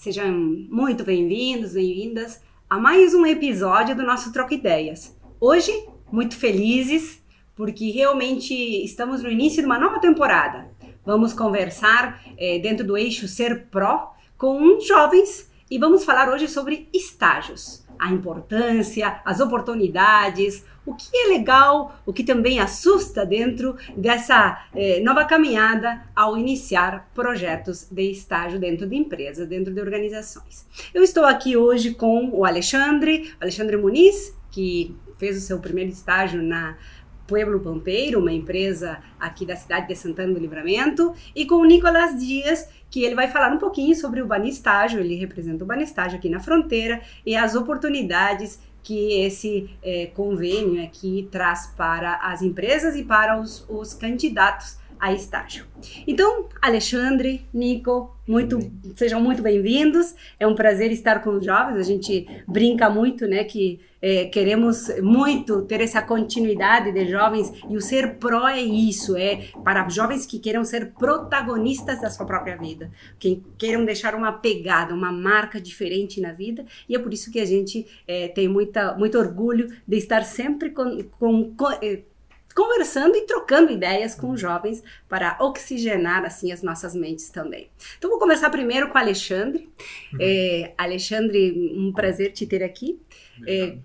Sejam 0.00 0.32
muito 0.70 1.04
bem-vindos, 1.04 1.74
bem-vindas 1.74 2.40
a 2.70 2.78
mais 2.78 3.12
um 3.12 3.26
episódio 3.26 3.94
do 3.94 4.02
nosso 4.02 4.32
Troca 4.32 4.54
Ideias. 4.54 5.14
Hoje, 5.38 5.70
muito 6.10 6.38
felizes, 6.38 7.22
porque 7.54 7.90
realmente 7.90 8.54
estamos 8.82 9.22
no 9.22 9.30
início 9.30 9.60
de 9.60 9.66
uma 9.66 9.78
nova 9.78 10.00
temporada. 10.00 10.70
Vamos 11.04 11.34
conversar 11.34 12.18
é, 12.38 12.58
dentro 12.58 12.86
do 12.86 12.96
eixo 12.96 13.28
Ser 13.28 13.66
Pró 13.66 14.14
com 14.38 14.80
jovens 14.80 15.52
e 15.70 15.78
vamos 15.78 16.02
falar 16.02 16.32
hoje 16.32 16.48
sobre 16.48 16.88
estágios 16.94 17.84
a 18.00 18.10
importância, 18.10 19.20
as 19.26 19.40
oportunidades, 19.40 20.64
o 20.84 20.94
que 20.94 21.08
é 21.14 21.28
legal, 21.28 22.00
o 22.06 22.12
que 22.12 22.24
também 22.24 22.58
assusta 22.58 23.24
dentro 23.26 23.76
dessa 23.96 24.66
eh, 24.74 25.00
nova 25.00 25.24
caminhada 25.24 26.02
ao 26.16 26.36
iniciar 26.36 27.10
projetos 27.14 27.86
de 27.90 28.10
estágio 28.10 28.58
dentro 28.58 28.86
de 28.86 28.96
empresas, 28.96 29.46
dentro 29.46 29.72
de 29.72 29.80
organizações. 29.80 30.66
Eu 30.92 31.02
estou 31.02 31.24
aqui 31.24 31.56
hoje 31.56 31.94
com 31.94 32.30
o 32.32 32.44
Alexandre, 32.44 33.32
Alexandre 33.40 33.76
Muniz, 33.76 34.34
que 34.50 34.96
fez 35.18 35.36
o 35.36 35.40
seu 35.40 35.58
primeiro 35.58 35.90
estágio 35.90 36.42
na 36.42 36.76
Pueblo 37.30 37.60
Pampeiro, 37.60 38.18
uma 38.18 38.32
empresa 38.32 38.98
aqui 39.20 39.46
da 39.46 39.54
cidade 39.54 39.86
de 39.86 39.94
Santana 39.94 40.34
do 40.34 40.40
Livramento, 40.40 41.14
e 41.32 41.46
com 41.46 41.56
o 41.56 41.64
Nicolas 41.64 42.18
Dias, 42.18 42.68
que 42.90 43.04
ele 43.04 43.14
vai 43.14 43.28
falar 43.28 43.52
um 43.52 43.58
pouquinho 43.58 43.94
sobre 43.94 44.20
o 44.20 44.26
Banistágio, 44.26 44.98
ele 44.98 45.14
representa 45.14 45.62
o 45.62 45.66
Banistágio 45.66 46.18
aqui 46.18 46.28
na 46.28 46.40
fronteira 46.40 47.00
e 47.24 47.36
as 47.36 47.54
oportunidades 47.54 48.58
que 48.82 49.20
esse 49.22 49.70
é, 49.82 50.06
convênio 50.06 50.82
aqui 50.82 51.28
traz 51.30 51.66
para 51.76 52.16
as 52.16 52.42
empresas 52.42 52.96
e 52.96 53.04
para 53.04 53.40
os, 53.40 53.64
os 53.68 53.94
candidatos 53.94 54.79
a 55.00 55.12
estágio. 55.12 55.64
Então, 56.06 56.48
Alexandre, 56.60 57.46
Nico, 57.52 58.14
muito, 58.28 58.58
sejam 58.94 59.20
muito 59.20 59.42
bem-vindos. 59.42 60.14
É 60.38 60.46
um 60.46 60.54
prazer 60.54 60.92
estar 60.92 61.20
com 61.22 61.30
os 61.30 61.44
jovens. 61.44 61.76
A 61.76 61.82
gente 61.82 62.28
brinca 62.46 62.90
muito, 62.90 63.26
né, 63.26 63.44
que 63.44 63.80
é, 64.02 64.26
queremos 64.26 64.88
muito 65.02 65.62
ter 65.62 65.80
essa 65.80 66.00
continuidade 66.00 66.92
de 66.92 67.06
jovens 67.08 67.52
e 67.68 67.76
o 67.76 67.80
ser 67.80 68.14
pró 68.16 68.48
é 68.48 68.60
isso, 68.60 69.16
é 69.16 69.48
para 69.62 69.88
jovens 69.88 70.24
que 70.24 70.38
queiram 70.38 70.64
ser 70.64 70.92
protagonistas 70.92 72.00
da 72.00 72.08
sua 72.08 72.24
própria 72.24 72.56
vida, 72.56 72.90
que 73.18 73.42
queiram 73.58 73.84
deixar 73.84 74.14
uma 74.14 74.32
pegada, 74.32 74.94
uma 74.94 75.12
marca 75.12 75.60
diferente 75.60 76.20
na 76.20 76.32
vida. 76.32 76.64
E 76.88 76.94
é 76.94 76.98
por 76.98 77.12
isso 77.12 77.30
que 77.30 77.40
a 77.40 77.46
gente 77.46 77.86
é, 78.06 78.28
tem 78.28 78.48
muita, 78.48 78.94
muito 78.94 79.18
orgulho 79.18 79.68
de 79.86 79.96
estar 79.96 80.24
sempre 80.24 80.70
com, 80.70 81.02
com, 81.18 81.54
com 81.54 81.70
é, 81.82 82.02
conversando 82.54 83.16
e 83.16 83.22
trocando 83.22 83.72
ideias 83.72 84.14
com 84.14 84.36
jovens 84.36 84.82
para 85.08 85.36
oxigenar 85.40 86.24
assim 86.24 86.52
as 86.52 86.62
nossas 86.62 86.94
mentes 86.94 87.30
também. 87.30 87.70
Então 87.98 88.10
vou 88.10 88.18
começar 88.18 88.50
primeiro 88.50 88.88
com 88.88 88.94
o 88.96 89.00
Alexandre. 89.00 89.68
Uhum. 90.12 90.18
É, 90.20 90.74
Alexandre, 90.76 91.52
um 91.76 91.92
prazer 91.92 92.32
te 92.32 92.46
ter 92.46 92.62
aqui. 92.62 93.00
É, 93.46 93.78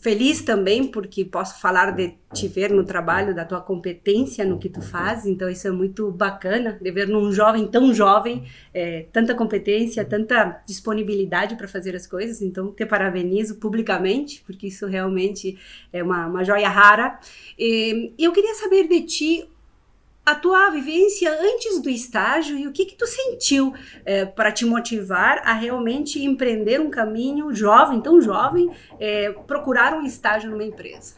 feliz 0.00 0.42
também 0.42 0.86
porque 0.86 1.24
posso 1.24 1.60
falar 1.60 1.90
de 1.90 2.14
te 2.32 2.46
ver 2.46 2.70
no 2.70 2.84
trabalho, 2.84 3.34
da 3.34 3.44
tua 3.44 3.60
competência 3.60 4.44
no 4.44 4.58
que 4.58 4.68
tu 4.68 4.80
faz, 4.80 5.26
então 5.26 5.48
isso 5.48 5.66
é 5.66 5.70
muito 5.70 6.10
bacana, 6.12 6.78
de 6.80 6.90
ver 6.92 7.08
num 7.08 7.32
jovem 7.32 7.66
tão 7.66 7.92
jovem, 7.92 8.44
é, 8.72 9.06
tanta 9.12 9.34
competência, 9.34 10.04
tanta 10.04 10.62
disponibilidade 10.64 11.56
para 11.56 11.66
fazer 11.66 11.96
as 11.96 12.06
coisas, 12.06 12.40
então 12.40 12.72
te 12.72 12.86
parabenizo 12.86 13.56
publicamente, 13.56 14.42
porque 14.46 14.68
isso 14.68 14.86
realmente 14.86 15.58
é 15.92 16.02
uma, 16.02 16.26
uma 16.26 16.44
joia 16.44 16.68
rara. 16.68 17.18
E 17.58 18.12
eu 18.18 18.32
queria 18.32 18.54
saber 18.54 18.86
de 18.86 19.02
ti 19.02 19.48
a 20.30 20.34
tua 20.34 20.68
vivência 20.68 21.30
antes 21.40 21.80
do 21.80 21.88
estágio 21.88 22.58
e 22.58 22.66
o 22.66 22.72
que 22.72 22.84
que 22.84 22.94
tu 22.94 23.06
sentiu 23.06 23.72
é, 24.04 24.26
para 24.26 24.52
te 24.52 24.66
motivar 24.66 25.40
a 25.42 25.54
realmente 25.54 26.22
empreender 26.22 26.80
um 26.80 26.90
caminho 26.90 27.54
jovem, 27.54 28.00
tão 28.00 28.20
jovem, 28.20 28.70
é, 29.00 29.32
procurar 29.46 29.94
um 29.94 30.04
estágio 30.04 30.50
numa 30.50 30.64
empresa. 30.64 31.16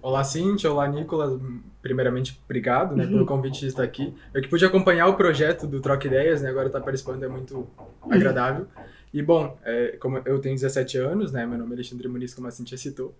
Olá, 0.00 0.22
Cintia. 0.22 0.70
Olá, 0.70 0.86
Nicolas. 0.86 1.40
Primeiramente, 1.82 2.40
obrigado 2.44 2.94
né, 2.94 3.04
uhum. 3.04 3.10
pelo 3.10 3.26
convite 3.26 3.60
de 3.60 3.66
estar 3.66 3.82
aqui. 3.82 4.14
Eu 4.32 4.40
que 4.40 4.48
pude 4.48 4.64
acompanhar 4.64 5.08
o 5.08 5.16
projeto 5.16 5.66
do 5.66 5.80
Troca 5.80 6.06
Ideias, 6.06 6.40
né, 6.40 6.48
agora 6.48 6.68
estar 6.68 6.78
tá 6.78 6.84
participando 6.84 7.22
é 7.24 7.28
muito 7.28 7.56
uhum. 7.56 8.12
agradável. 8.12 8.66
E, 9.12 9.20
bom, 9.20 9.58
é, 9.64 9.96
como 9.98 10.18
eu 10.24 10.38
tenho 10.38 10.54
17 10.54 10.96
anos, 10.98 11.32
né, 11.32 11.44
meu 11.44 11.58
nome 11.58 11.72
é 11.72 11.74
Alexandre 11.74 12.06
Muniz, 12.06 12.32
como 12.32 12.46
a 12.46 12.50
Cintia 12.50 12.78
citou, 12.78 13.14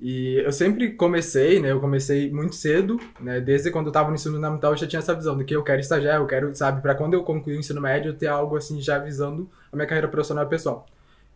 e 0.00 0.42
eu 0.44 0.52
sempre 0.52 0.92
comecei, 0.92 1.58
né? 1.60 1.72
Eu 1.72 1.80
comecei 1.80 2.30
muito 2.30 2.54
cedo, 2.54 3.00
né? 3.18 3.40
Desde 3.40 3.70
quando 3.70 3.86
eu 3.86 3.90
estava 3.90 4.08
no 4.08 4.14
ensino 4.14 4.34
fundamental, 4.34 4.72
eu 4.72 4.76
já 4.76 4.86
tinha 4.86 5.00
essa 5.00 5.14
visão 5.14 5.36
de 5.38 5.44
que 5.44 5.56
eu 5.56 5.62
quero 5.62 5.80
estagiar, 5.80 6.16
eu 6.16 6.26
quero, 6.26 6.54
sabe, 6.54 6.82
para 6.82 6.94
quando 6.94 7.14
eu 7.14 7.22
concluir 7.22 7.56
o 7.56 7.60
ensino 7.60 7.80
médio, 7.80 8.12
ter 8.12 8.26
algo 8.26 8.56
assim 8.56 8.80
já 8.80 8.98
visando 8.98 9.48
a 9.72 9.76
minha 9.76 9.86
carreira 9.86 10.08
profissional 10.08 10.44
e 10.44 10.48
pessoal. 10.48 10.86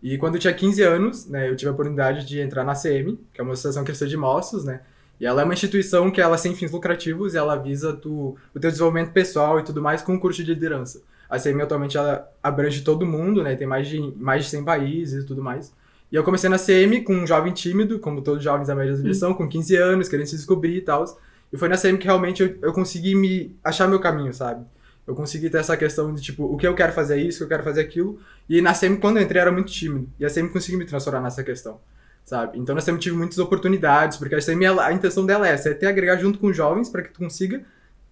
E 0.03 0.19
quando 0.19 0.35
eu 0.35 0.41
tinha 0.41 0.53
15 0.53 0.83
anos, 0.83 1.27
né, 1.27 1.49
eu 1.49 1.57
tive 1.57 1.69
a 1.69 1.73
oportunidade 1.73 2.27
de 2.27 2.41
entrar 2.41 2.65
na 2.65 2.75
CM, 2.75 3.19
que 3.33 3.41
é 3.41 3.45
uma 3.45 3.53
associação 3.53 3.85
cristã 3.85 4.07
de 4.07 4.17
moços, 4.17 4.65
né? 4.65 4.81
E 5.19 5.27
ela 5.27 5.43
é 5.43 5.45
uma 5.45 5.53
instituição 5.53 6.11
que 6.11 6.21
ela 6.21 6.35
é 6.35 6.39
sem 6.39 6.55
fins 6.55 6.71
lucrativos 6.71 7.35
e 7.35 7.37
ela 7.37 7.57
visa 7.57 7.93
tu, 7.93 8.37
o 8.55 8.61
teu 8.61 8.71
desenvolvimento 8.71 9.13
pessoal 9.13 9.61
e 9.61 9.63
tudo 9.63 9.83
mais 9.83 10.01
com 10.01 10.15
um 10.15 10.19
curso 10.19 10.43
de 10.43 10.55
liderança. 10.55 11.03
A 11.29 11.39
CM 11.39 11.61
atualmente 11.63 11.97
ela 11.97 12.27
abrange 12.43 12.83
todo 12.83 13.07
mundo, 13.07 13.43
né? 13.43 13.55
Tem 13.55 13.67
mais 13.67 13.87
de 13.87 14.01
mais 14.17 14.45
de 14.45 14.51
100 14.51 14.65
países 14.65 15.25
e 15.25 15.27
tudo 15.27 15.43
mais. 15.43 15.73
E 16.11 16.17
eu 16.17 16.25
comecei 16.25 16.51
na 16.51 16.59
CM 16.59 17.03
com 17.03 17.15
um 17.15 17.27
jovem 17.27 17.53
tímido, 17.53 17.99
como 18.01 18.21
todos 18.21 18.39
os 18.39 18.45
jovens 18.45 18.67
da 18.67 18.75
média 18.75 18.95
da 18.95 19.01
direção, 19.01 19.33
com 19.33 19.49
15 19.49 19.77
anos, 19.77 20.09
querendo 20.09 20.27
se 20.27 20.37
descobrir 20.37 20.77
e 20.77 20.81
tal. 20.81 21.05
E 21.53 21.57
foi 21.57 21.69
na 21.69 21.77
CM 21.77 21.99
que 21.99 22.05
realmente 22.05 22.43
eu, 22.43 22.59
eu 22.63 22.73
consegui 22.73 23.15
me 23.15 23.57
achar 23.63 23.87
meu 23.87 24.01
caminho, 24.01 24.33
sabe? 24.35 24.65
Eu 25.07 25.15
consegui 25.15 25.49
ter 25.49 25.59
essa 25.59 25.77
questão 25.77 26.13
de, 26.15 26.21
tipo, 26.21 26.45
o 26.45 26.57
que 26.57 26.67
eu 26.67 26.75
quero 26.75 26.93
fazer 26.93 27.15
é 27.15 27.23
isso, 27.23 27.39
o 27.39 27.39
que 27.39 27.45
eu 27.45 27.57
quero 27.57 27.63
fazer 27.63 27.83
é 27.83 27.85
aquilo. 27.85 28.19
E 28.49 28.61
na 28.61 28.73
CM, 28.75 28.97
quando 28.99 29.19
eu 29.19 29.23
entrei, 29.23 29.41
eu 29.41 29.43
era 29.43 29.53
muito 29.53 29.71
tímido. 29.71 30.09
E 30.19 30.25
a 30.25 30.31
CM 30.31 30.49
conseguiu 30.49 30.79
me 30.79 30.85
transformar 30.85 31.21
nessa 31.21 31.45
questão, 31.45 31.81
sabe? 32.25 32.59
Então 32.59 32.75
na 32.75 32.83
CM 32.83 32.99
tive 32.99 33.17
muitas 33.17 33.39
oportunidades, 33.39 34.19
porque 34.19 34.35
a 34.35 34.41
CM, 34.41 34.67
a 34.67 34.93
intenção 34.93 35.25
dela 35.25 35.49
é 35.49 35.53
essa, 35.53 35.71
é 35.71 35.75
ter 35.75 35.87
agregar 35.87 36.17
junto 36.17 36.39
com 36.39 36.53
jovens 36.53 36.89
para 36.89 37.03
que 37.03 37.11
tu 37.11 37.21
consiga 37.21 37.63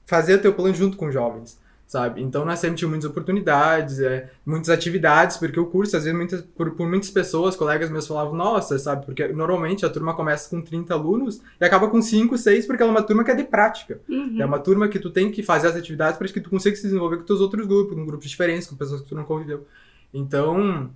fazer 0.07 0.35
o 0.35 0.39
teu 0.39 0.55
plano 0.55 0.75
junto 0.75 0.97
com 0.97 1.11
jovens 1.11 1.59
sabe? 1.89 2.23
Então 2.23 2.45
nós 2.45 2.59
sempre 2.59 2.77
tivemos 2.77 2.97
muitas 2.97 3.11
oportunidades, 3.11 3.99
é, 3.99 4.31
muitas 4.45 4.69
atividades, 4.69 5.39
porque 5.39 5.59
o 5.59 5.65
curso, 5.65 5.97
às 5.97 6.05
vezes, 6.05 6.17
muitas, 6.17 6.43
por, 6.43 6.71
por 6.73 6.87
muitas 6.87 7.11
pessoas, 7.11 7.57
colegas 7.57 7.91
meus 7.91 8.07
falavam, 8.07 8.35
nossa, 8.35 8.79
sabe? 8.79 9.07
Porque 9.07 9.27
normalmente 9.29 9.87
a 9.87 9.91
turma 9.91 10.15
começa 10.15 10.51
com 10.51 10.61
30 10.61 10.93
alunos 10.93 11.41
e 11.59 11.65
acaba 11.65 11.89
com 11.89 12.01
5, 12.03 12.37
6, 12.37 12.67
porque 12.67 12.83
ela 12.83 12.93
é 12.93 12.95
uma 12.95 13.03
turma 13.03 13.25
que 13.25 13.31
é 13.31 13.35
de 13.35 13.45
prática. 13.45 13.99
Uhum. 14.07 14.37
É 14.39 14.45
uma 14.45 14.59
turma 14.59 14.87
que 14.87 14.99
tu 14.99 15.09
tem 15.09 15.31
que 15.31 15.43
fazer 15.43 15.69
as 15.69 15.77
atividades 15.77 16.19
para 16.19 16.29
que 16.29 16.41
tu 16.41 16.51
consiga 16.51 16.77
se 16.77 16.83
desenvolver 16.83 17.17
com 17.17 17.25
teus 17.25 17.41
outros 17.41 17.67
grupos, 17.67 17.97
com 17.97 18.05
grupos 18.05 18.29
diferentes, 18.29 18.69
com 18.69 18.77
pessoas 18.77 19.01
que 19.01 19.09
tu 19.09 19.15
não 19.15 19.25
conviveu. 19.25 19.67
Então, 20.13 20.91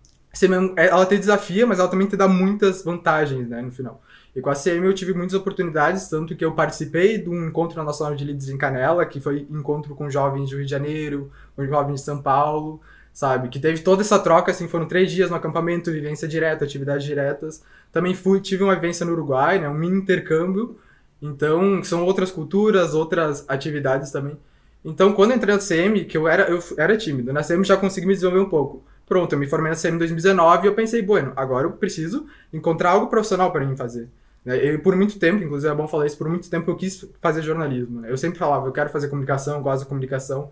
é, 0.77 0.87
ela 0.87 1.05
te 1.05 1.19
desafia, 1.19 1.67
mas 1.67 1.79
ela 1.79 1.89
também 1.89 2.07
te 2.07 2.17
dá 2.17 2.27
muitas 2.27 2.83
vantagens, 2.83 3.49
né, 3.49 3.61
no 3.61 3.71
final. 3.71 4.03
E 4.35 4.41
com 4.41 4.49
a 4.49 4.55
CM 4.55 4.87
eu 4.87 4.95
tive 4.95 5.13
muitas 5.13 5.35
oportunidades, 5.35 6.09
tanto 6.09 6.35
que 6.35 6.45
eu 6.45 6.53
participei 6.53 7.19
de 7.19 7.29
um 7.29 7.47
encontro 7.49 7.83
nacional 7.85 8.15
de 8.15 8.25
líderes 8.25 8.49
em 8.49 8.57
Canela, 8.57 9.05
que 9.05 9.21
foi 9.21 9.47
encontro 9.51 9.95
com 9.95 10.09
jovens 10.09 10.49
do 10.49 10.57
Rio 10.57 10.65
de 10.65 10.71
Janeiro, 10.71 11.31
com 11.55 11.67
jovens 11.67 11.97
de 11.97 12.01
São 12.01 12.23
Paulo, 12.23 12.81
sabe? 13.13 13.51
Que 13.51 13.61
teve 13.61 13.83
toda 13.83 14.01
essa 14.01 14.19
troca, 14.19 14.51
assim, 14.51 14.67
foram 14.69 14.87
três 14.87 15.13
dias 15.13 15.29
no 15.29 15.37
acampamento, 15.37 15.93
vivência 15.93 16.27
direta, 16.27 16.65
atividades 16.65 17.05
diretas. 17.05 17.63
Também 17.93 18.15
fui, 18.15 18.41
tive 18.41 18.65
uma 18.65 18.75
vivência 18.75 19.05
no 19.05 19.13
Uruguai, 19.13 19.59
né, 19.59 19.69
um 19.69 19.75
mini 19.75 19.99
intercâmbio. 19.99 20.79
Então, 21.21 21.85
são 21.85 22.05
outras 22.05 22.31
culturas, 22.31 22.95
outras 22.95 23.45
atividades 23.49 24.11
também. 24.11 24.37
Então, 24.85 25.13
quando 25.13 25.35
entrei 25.35 25.55
na 25.55 25.61
CM, 25.61 26.05
que 26.07 26.17
eu 26.17 26.27
era, 26.27 26.49
eu 26.51 26.61
era 26.79 26.97
tímido, 26.97 27.33
na 27.33 27.43
CM 27.43 27.63
já 27.65 27.77
consegui 27.77 28.07
me 28.07 28.15
desenvolver 28.15 28.41
um 28.41 28.49
pouco. 28.49 28.83
Pronto, 29.13 29.35
eu 29.35 29.39
me 29.39 29.47
formei 29.47 29.71
na 29.71 29.77
CM 29.77 29.97
em 29.97 29.99
2019 29.99 30.65
e 30.65 30.71
eu 30.71 30.75
pensei, 30.75 31.03
bueno, 31.03 31.35
agora 31.37 31.67
eu 31.67 31.73
preciso 31.73 32.25
encontrar 32.51 32.93
algo 32.93 33.09
profissional 33.09 33.53
para 33.53 33.63
mim 33.63 33.77
fazer. 33.77 34.09
Né? 34.43 34.57
Eu, 34.57 34.79
por 34.79 34.97
muito 34.97 35.19
tempo, 35.19 35.45
inclusive 35.45 35.71
é 35.71 35.77
bom 35.77 35.87
falar 35.87 36.07
isso, 36.07 36.17
por 36.17 36.31
muito 36.31 36.49
tempo 36.49 36.71
eu 36.71 36.77
quis 36.77 37.05
fazer 37.21 37.43
jornalismo. 37.43 38.01
Né? 38.01 38.11
Eu 38.11 38.17
sempre 38.17 38.39
falava, 38.39 38.67
eu 38.67 38.73
quero 38.73 38.89
fazer 38.89 39.09
comunicação, 39.09 39.57
eu 39.59 39.63
gosto 39.63 39.83
da 39.83 39.87
comunicação. 39.87 40.51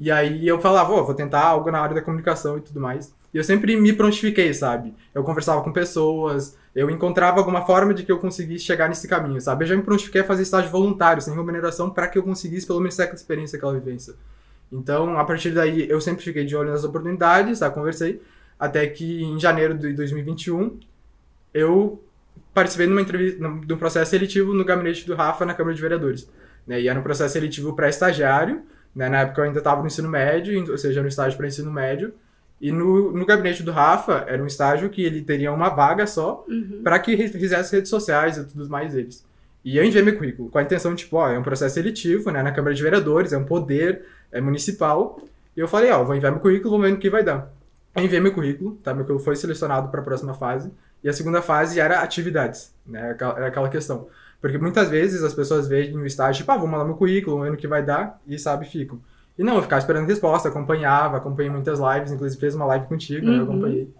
E 0.00 0.10
aí 0.10 0.48
eu 0.48 0.60
falava, 0.60 0.92
oh, 0.92 1.04
vou 1.04 1.14
tentar 1.14 1.42
algo 1.42 1.70
na 1.70 1.78
área 1.78 1.94
da 1.94 2.02
comunicação 2.02 2.58
e 2.58 2.60
tudo 2.60 2.80
mais. 2.80 3.14
E 3.32 3.38
eu 3.38 3.44
sempre 3.44 3.76
me 3.76 3.92
prontifiquei, 3.92 4.52
sabe? 4.52 4.92
Eu 5.14 5.22
conversava 5.22 5.62
com 5.62 5.72
pessoas, 5.72 6.58
eu 6.74 6.90
encontrava 6.90 7.38
alguma 7.38 7.64
forma 7.64 7.94
de 7.94 8.02
que 8.02 8.10
eu 8.10 8.18
conseguisse 8.18 8.64
chegar 8.64 8.88
nesse 8.88 9.06
caminho, 9.06 9.40
sabe? 9.40 9.62
Eu 9.62 9.68
já 9.68 9.76
me 9.76 9.82
prontifiquei 9.84 10.22
a 10.22 10.24
fazer 10.24 10.42
estágio 10.42 10.72
voluntário, 10.72 11.22
sem 11.22 11.32
remuneração, 11.32 11.88
para 11.88 12.08
que 12.08 12.18
eu 12.18 12.24
conseguisse 12.24 12.66
pelo 12.66 12.80
menos 12.80 12.98
aquela 12.98 13.14
experiência, 13.14 13.58
aquela 13.58 13.74
vivência. 13.74 14.14
Então, 14.72 15.18
a 15.18 15.24
partir 15.24 15.50
daí, 15.50 15.86
eu 15.88 16.00
sempre 16.00 16.24
fiquei 16.24 16.44
de 16.44 16.56
olho 16.56 16.70
nas 16.70 16.82
oportunidades, 16.82 17.58
tá? 17.58 17.68
Conversei, 17.70 18.22
até 18.58 18.86
que 18.86 19.22
em 19.22 19.38
janeiro 19.38 19.76
de 19.76 19.92
2021, 19.92 20.80
eu 21.52 22.02
participei 22.54 22.86
de 22.86 22.92
uma 22.92 23.02
entrevista, 23.02 23.38
de 23.38 23.72
um 23.72 23.76
processo 23.76 24.10
seletivo 24.10 24.54
no 24.54 24.64
gabinete 24.64 25.06
do 25.06 25.14
Rafa 25.14 25.44
na 25.44 25.54
Câmara 25.54 25.74
de 25.74 25.82
Vereadores. 25.82 26.30
Né? 26.66 26.80
E 26.80 26.88
era 26.88 26.98
um 26.98 27.02
processo 27.02 27.34
seletivo 27.34 27.74
para 27.74 27.88
estagiário, 27.88 28.62
né? 28.94 29.08
na 29.08 29.20
época 29.20 29.42
eu 29.42 29.44
ainda 29.44 29.58
estava 29.58 29.80
no 29.80 29.86
ensino 29.86 30.08
médio, 30.08 30.70
ou 30.70 30.78
seja, 30.78 31.02
no 31.02 31.08
estágio 31.08 31.36
para 31.36 31.46
ensino 31.46 31.70
médio. 31.70 32.14
E 32.60 32.70
no, 32.70 33.12
no 33.12 33.26
gabinete 33.26 33.62
do 33.62 33.72
Rafa 33.72 34.24
era 34.28 34.42
um 34.42 34.46
estágio 34.46 34.88
que 34.88 35.02
ele 35.02 35.22
teria 35.22 35.52
uma 35.52 35.68
vaga 35.68 36.06
só 36.06 36.44
uhum. 36.48 36.80
para 36.84 36.98
que 36.98 37.16
fizesse 37.28 37.74
redes 37.74 37.90
sociais 37.90 38.38
e 38.38 38.44
tudo 38.44 38.68
mais 38.68 38.94
deles. 38.94 39.24
E 39.64 39.76
eu 39.76 39.84
enviei 39.84 40.02
meu 40.02 40.16
currículo 40.16 40.48
com 40.48 40.58
a 40.58 40.62
intenção 40.62 40.94
tipo, 40.94 41.16
ó, 41.16 41.28
é 41.28 41.38
um 41.38 41.42
processo 41.42 41.74
seletivo, 41.74 42.30
né, 42.30 42.42
na 42.42 42.52
Câmara 42.52 42.74
de 42.74 42.82
Vereadores, 42.82 43.32
é 43.32 43.38
um 43.38 43.44
poder 43.44 44.04
é 44.32 44.40
municipal. 44.40 45.20
E 45.56 45.60
eu 45.60 45.68
falei, 45.68 45.90
ó, 45.90 46.02
vou 46.02 46.14
enviar 46.16 46.32
meu 46.32 46.40
currículo, 46.40 46.70
vamos 46.70 46.86
ver 46.86 46.92
no 46.92 46.98
que 46.98 47.10
vai 47.10 47.22
dar. 47.22 47.52
enviei 47.96 48.20
meu 48.20 48.32
currículo, 48.32 48.76
tá? 48.82 48.94
Meu 48.94 49.04
currículo 49.04 49.24
foi 49.24 49.36
selecionado 49.36 49.88
para 49.88 50.00
a 50.00 50.04
próxima 50.04 50.34
fase. 50.34 50.72
E 51.04 51.08
a 51.08 51.12
segunda 51.12 51.42
fase 51.42 51.78
era 51.78 52.00
atividades, 52.00 52.74
né? 52.86 53.16
Era 53.18 53.46
aquela 53.48 53.68
questão. 53.68 54.08
Porque 54.40 54.58
muitas 54.58 54.88
vezes 54.88 55.22
as 55.22 55.34
pessoas 55.34 55.68
veem 55.68 55.92
no 55.92 56.04
estágio, 56.06 56.40
tipo, 56.40 56.50
ah, 56.50 56.56
vou 56.56 56.66
mandar 56.66 56.84
meu 56.84 56.94
currículo, 56.94 57.42
vendo 57.42 57.54
o 57.54 57.56
que 57.56 57.68
vai 57.68 57.82
dar, 57.82 58.20
e 58.26 58.38
sabe, 58.38 58.66
ficam. 58.66 59.00
E 59.38 59.42
não, 59.42 59.56
eu 59.56 59.62
ficava 59.62 59.78
esperando 59.78 60.06
resposta, 60.06 60.48
acompanhava, 60.48 61.16
acompanhei 61.16 61.50
muitas 61.50 61.78
lives, 61.78 62.12
inclusive 62.12 62.40
fez 62.40 62.54
uma 62.54 62.66
live 62.66 62.86
contigo, 62.86 63.26
uhum. 63.26 63.32
né, 63.32 63.38
eu 63.38 63.44
uhum. 63.44 63.50
acompanhei. 63.50 63.94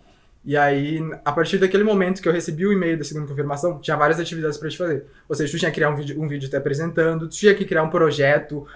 E 0.44 0.56
aí, 0.56 0.99
a 1.25 1.31
partir 1.31 1.58
daquele 1.58 1.84
momento 1.84 2.20
que 2.20 2.29
eu 2.29 2.32
recebi 2.32 2.67
o 2.67 2.73
e-mail 2.73 2.99
da 2.99 3.05
segunda 3.05 3.29
confirmação, 3.29 3.79
tinha 3.79 3.96
várias 3.96 4.19
atividades 4.19 4.58
para 4.58 4.69
te 4.69 4.76
fazer. 4.76 5.06
Ou 5.29 5.37
seja, 5.37 5.52
tu 5.52 5.58
tinha 5.58 5.70
que 5.70 5.76
criar 5.76 5.90
um 5.90 5.94
vídeo, 5.94 6.20
um 6.20 6.26
vídeo 6.26 6.50
te 6.50 6.56
apresentando, 6.56 7.29
tu 7.29 7.37
tinha 7.37 7.55
que 7.55 7.64
criar 7.64 7.84
um 7.84 7.90
projeto 7.90 8.67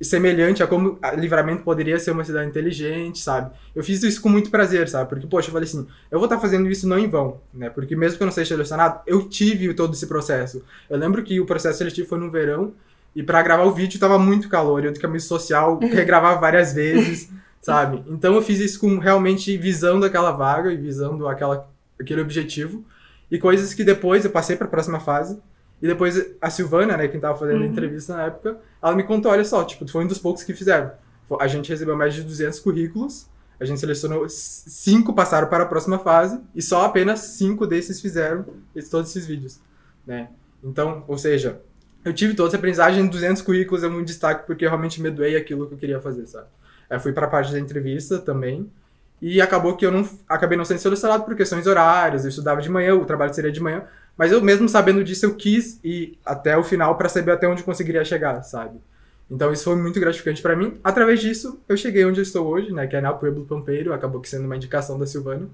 semelhante 0.00 0.62
a 0.62 0.66
como 0.66 0.98
a 1.00 1.12
Livramento 1.12 1.62
poderia 1.62 1.98
ser 1.98 2.10
uma 2.10 2.24
cidade 2.24 2.48
inteligente, 2.48 3.20
sabe? 3.20 3.50
Eu 3.74 3.82
fiz 3.82 4.02
isso 4.02 4.20
com 4.20 4.28
muito 4.28 4.50
prazer, 4.50 4.88
sabe? 4.88 5.08
Porque, 5.08 5.26
poxa, 5.26 5.48
eu 5.48 5.52
falei 5.52 5.68
assim, 5.68 5.86
eu 6.10 6.18
vou 6.18 6.26
estar 6.26 6.36
tá 6.36 6.42
fazendo 6.42 6.68
isso 6.68 6.88
não 6.88 6.98
em 6.98 7.08
vão, 7.08 7.40
né? 7.52 7.70
Porque 7.70 7.94
mesmo 7.94 8.16
que 8.16 8.22
eu 8.22 8.26
não 8.26 8.32
seja 8.32 8.48
selecionado, 8.48 9.00
eu 9.06 9.28
tive 9.28 9.72
todo 9.74 9.94
esse 9.94 10.06
processo. 10.06 10.62
Eu 10.90 10.98
lembro 10.98 11.22
que 11.22 11.40
o 11.40 11.46
processo 11.46 11.78
seletivo 11.78 12.08
foi 12.08 12.18
no 12.18 12.30
verão, 12.30 12.74
e 13.14 13.22
para 13.22 13.42
gravar 13.42 13.64
o 13.64 13.72
vídeo 13.72 14.00
tava 14.00 14.18
muito 14.18 14.48
calor, 14.48 14.84
eu 14.84 14.92
de 14.92 14.98
camisa 14.98 15.26
social, 15.26 15.78
regravava 15.82 16.40
várias 16.40 16.72
vezes, 16.72 17.30
sabe? 17.62 18.02
Então 18.08 18.34
eu 18.34 18.42
fiz 18.42 18.58
isso 18.58 18.80
com 18.80 18.98
realmente 18.98 19.56
visando 19.56 20.04
aquela 20.04 20.32
vaga 20.32 20.72
e 20.72 20.76
visando 20.76 21.28
aquela, 21.28 21.68
aquele 21.98 22.20
objetivo. 22.20 22.84
E 23.30 23.38
coisas 23.38 23.72
que 23.72 23.84
depois 23.84 24.24
eu 24.24 24.30
passei 24.30 24.56
para 24.56 24.66
a 24.66 24.70
próxima 24.70 25.00
fase. 25.00 25.40
E 25.82 25.86
depois 25.86 26.34
a 26.40 26.50
Silvana, 26.50 26.96
né, 26.96 27.08
quem 27.08 27.20
tava 27.20 27.38
fazendo 27.38 27.58
uhum. 27.58 27.64
a 27.64 27.66
entrevista 27.66 28.16
na 28.16 28.24
época, 28.24 28.58
ela 28.82 28.94
me 28.94 29.02
contou, 29.02 29.30
olha 29.30 29.44
só, 29.44 29.64
tipo, 29.64 29.84
tu 29.84 29.92
foi 29.92 30.04
um 30.04 30.08
dos 30.08 30.18
poucos 30.18 30.42
que 30.42 30.54
fizeram. 30.54 30.92
A 31.40 31.46
gente 31.46 31.70
recebeu 31.70 31.96
mais 31.96 32.14
de 32.14 32.22
200 32.22 32.60
currículos, 32.60 33.28
a 33.58 33.64
gente 33.64 33.80
selecionou 33.80 34.26
cinco 34.28 35.12
passaram 35.14 35.48
para 35.48 35.64
a 35.64 35.66
próxima 35.66 35.98
fase 35.98 36.40
e 36.54 36.60
só 36.60 36.84
apenas 36.84 37.20
cinco 37.20 37.66
desses 37.66 38.00
fizeram 38.00 38.44
todos 38.90 39.10
esses 39.10 39.26
vídeos, 39.26 39.60
né? 40.06 40.28
Então, 40.62 41.04
ou 41.06 41.16
seja, 41.16 41.60
eu 42.04 42.12
tive 42.12 42.34
toda 42.34 42.48
essa 42.48 42.56
aprendizagem, 42.56 43.06
200 43.06 43.42
currículos 43.42 43.84
é 43.84 43.88
muito 43.88 44.06
destaque 44.06 44.46
porque 44.46 44.64
eu 44.64 44.68
realmente 44.68 45.00
me 45.00 45.10
doei 45.10 45.36
aquilo 45.36 45.66
que 45.66 45.74
eu 45.74 45.78
queria 45.78 46.00
fazer, 46.00 46.26
sabe? 46.26 46.46
Eu 46.90 47.00
fui 47.00 47.12
para 47.12 47.26
a 47.26 47.30
parte 47.30 47.52
da 47.52 47.58
entrevista 47.58 48.18
também 48.18 48.70
e 49.20 49.40
acabou 49.40 49.76
que 49.76 49.86
eu 49.86 49.92
não 49.92 50.06
acabei 50.28 50.58
não 50.58 50.64
sendo 50.64 50.80
selecionado 50.80 51.24
por 51.24 51.34
questões 51.34 51.66
horárias, 51.66 52.24
eu 52.24 52.28
estudava 52.28 52.60
de 52.60 52.68
manhã, 52.68 52.94
o 52.94 53.06
trabalho 53.06 53.32
seria 53.32 53.52
de 53.52 53.60
manhã, 53.60 53.84
mas 54.16 54.32
eu 54.32 54.40
mesmo 54.40 54.68
sabendo 54.68 55.02
disso 55.02 55.26
eu 55.26 55.34
quis 55.34 55.80
ir 55.82 56.18
até 56.24 56.56
o 56.56 56.62
final 56.62 56.96
para 56.96 57.08
saber 57.08 57.32
até 57.32 57.48
onde 57.48 57.62
conseguiria 57.62 58.04
chegar, 58.04 58.42
sabe? 58.42 58.78
Então 59.30 59.52
isso 59.52 59.64
foi 59.64 59.76
muito 59.76 59.98
gratificante 59.98 60.42
para 60.42 60.54
mim. 60.54 60.78
Através 60.84 61.20
disso, 61.20 61.60
eu 61.68 61.76
cheguei 61.76 62.04
onde 62.04 62.20
eu 62.20 62.22
estou 62.22 62.46
hoje, 62.46 62.72
né, 62.72 62.86
que 62.86 62.94
é 62.94 63.00
na 63.00 63.12
Pueblo 63.12 63.44
Pampeiro, 63.44 63.92
acabou 63.92 64.20
que 64.20 64.28
sendo 64.28 64.44
uma 64.44 64.56
indicação 64.56 64.98
da 64.98 65.06
Silvana. 65.06 65.48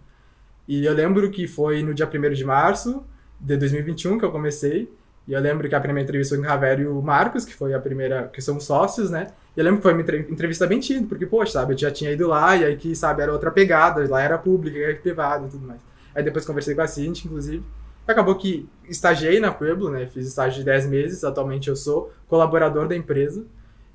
E 0.69 0.85
eu 0.85 0.93
lembro 0.93 1.31
que 1.31 1.47
foi 1.49 1.83
no 1.83 1.95
dia 1.95 2.09
1 2.09 2.33
de 2.33 2.45
março 2.45 3.05
de 3.41 3.57
2021 3.57 4.19
que 4.19 4.25
eu 4.25 4.31
comecei. 4.31 4.91
E 5.27 5.33
eu 5.33 5.41
lembro 5.41 5.69
que 5.69 5.75
a 5.75 5.81
primeira 5.81 6.05
entrevista 6.05 6.35
foi 6.35 6.43
com 6.43 6.49
o 6.49 6.51
Ravero 6.51 6.83
e 6.83 6.87
o 6.87 7.01
Marcos, 7.01 7.45
que 7.45 7.55
foi 7.55 7.73
a 7.73 7.79
primeira, 7.79 8.29
que 8.33 8.43
somos 8.43 8.65
sócios, 8.65 9.11
né? 9.11 9.29
E 9.57 9.61
eu 9.61 9.65
lembro 9.65 9.79
que 9.79 9.83
foi 9.83 9.93
uma 9.93 10.03
entrevista 10.03 10.67
bem 10.67 10.81
tida, 10.81 11.07
porque, 11.07 11.27
poxa, 11.27 11.53
sabe, 11.53 11.75
eu 11.75 11.79
já 11.79 11.91
tinha 11.91 12.11
ido 12.11 12.27
lá, 12.27 12.57
e 12.57 12.65
aí 12.65 12.77
que, 12.77 12.95
sabe, 12.97 13.23
era 13.23 13.33
outra 13.33 13.51
pegada, 13.51 14.05
lá 14.09 14.21
era 14.21 14.39
pública, 14.39 14.79
era 14.79 14.95
privada 14.97 15.47
e 15.47 15.51
tudo 15.51 15.67
mais. 15.67 15.81
Aí 16.15 16.23
depois 16.23 16.45
conversei 16.45 16.75
com 16.75 16.83
a 16.83 16.87
Cintia, 16.87 17.29
inclusive. 17.29 17.63
Acabou 18.11 18.35
que 18.35 18.69
estagiei 18.89 19.41
na 19.41 19.53
Pueblo, 19.53 19.91
né? 19.91 20.07
Fiz 20.07 20.27
estágio 20.27 20.59
de 20.59 20.65
10 20.65 20.87
meses, 20.87 21.25
atualmente 21.25 21.69
eu 21.69 21.77
sou 21.77 22.13
colaborador 22.29 22.89
da 22.89 22.97
empresa. 22.97 23.45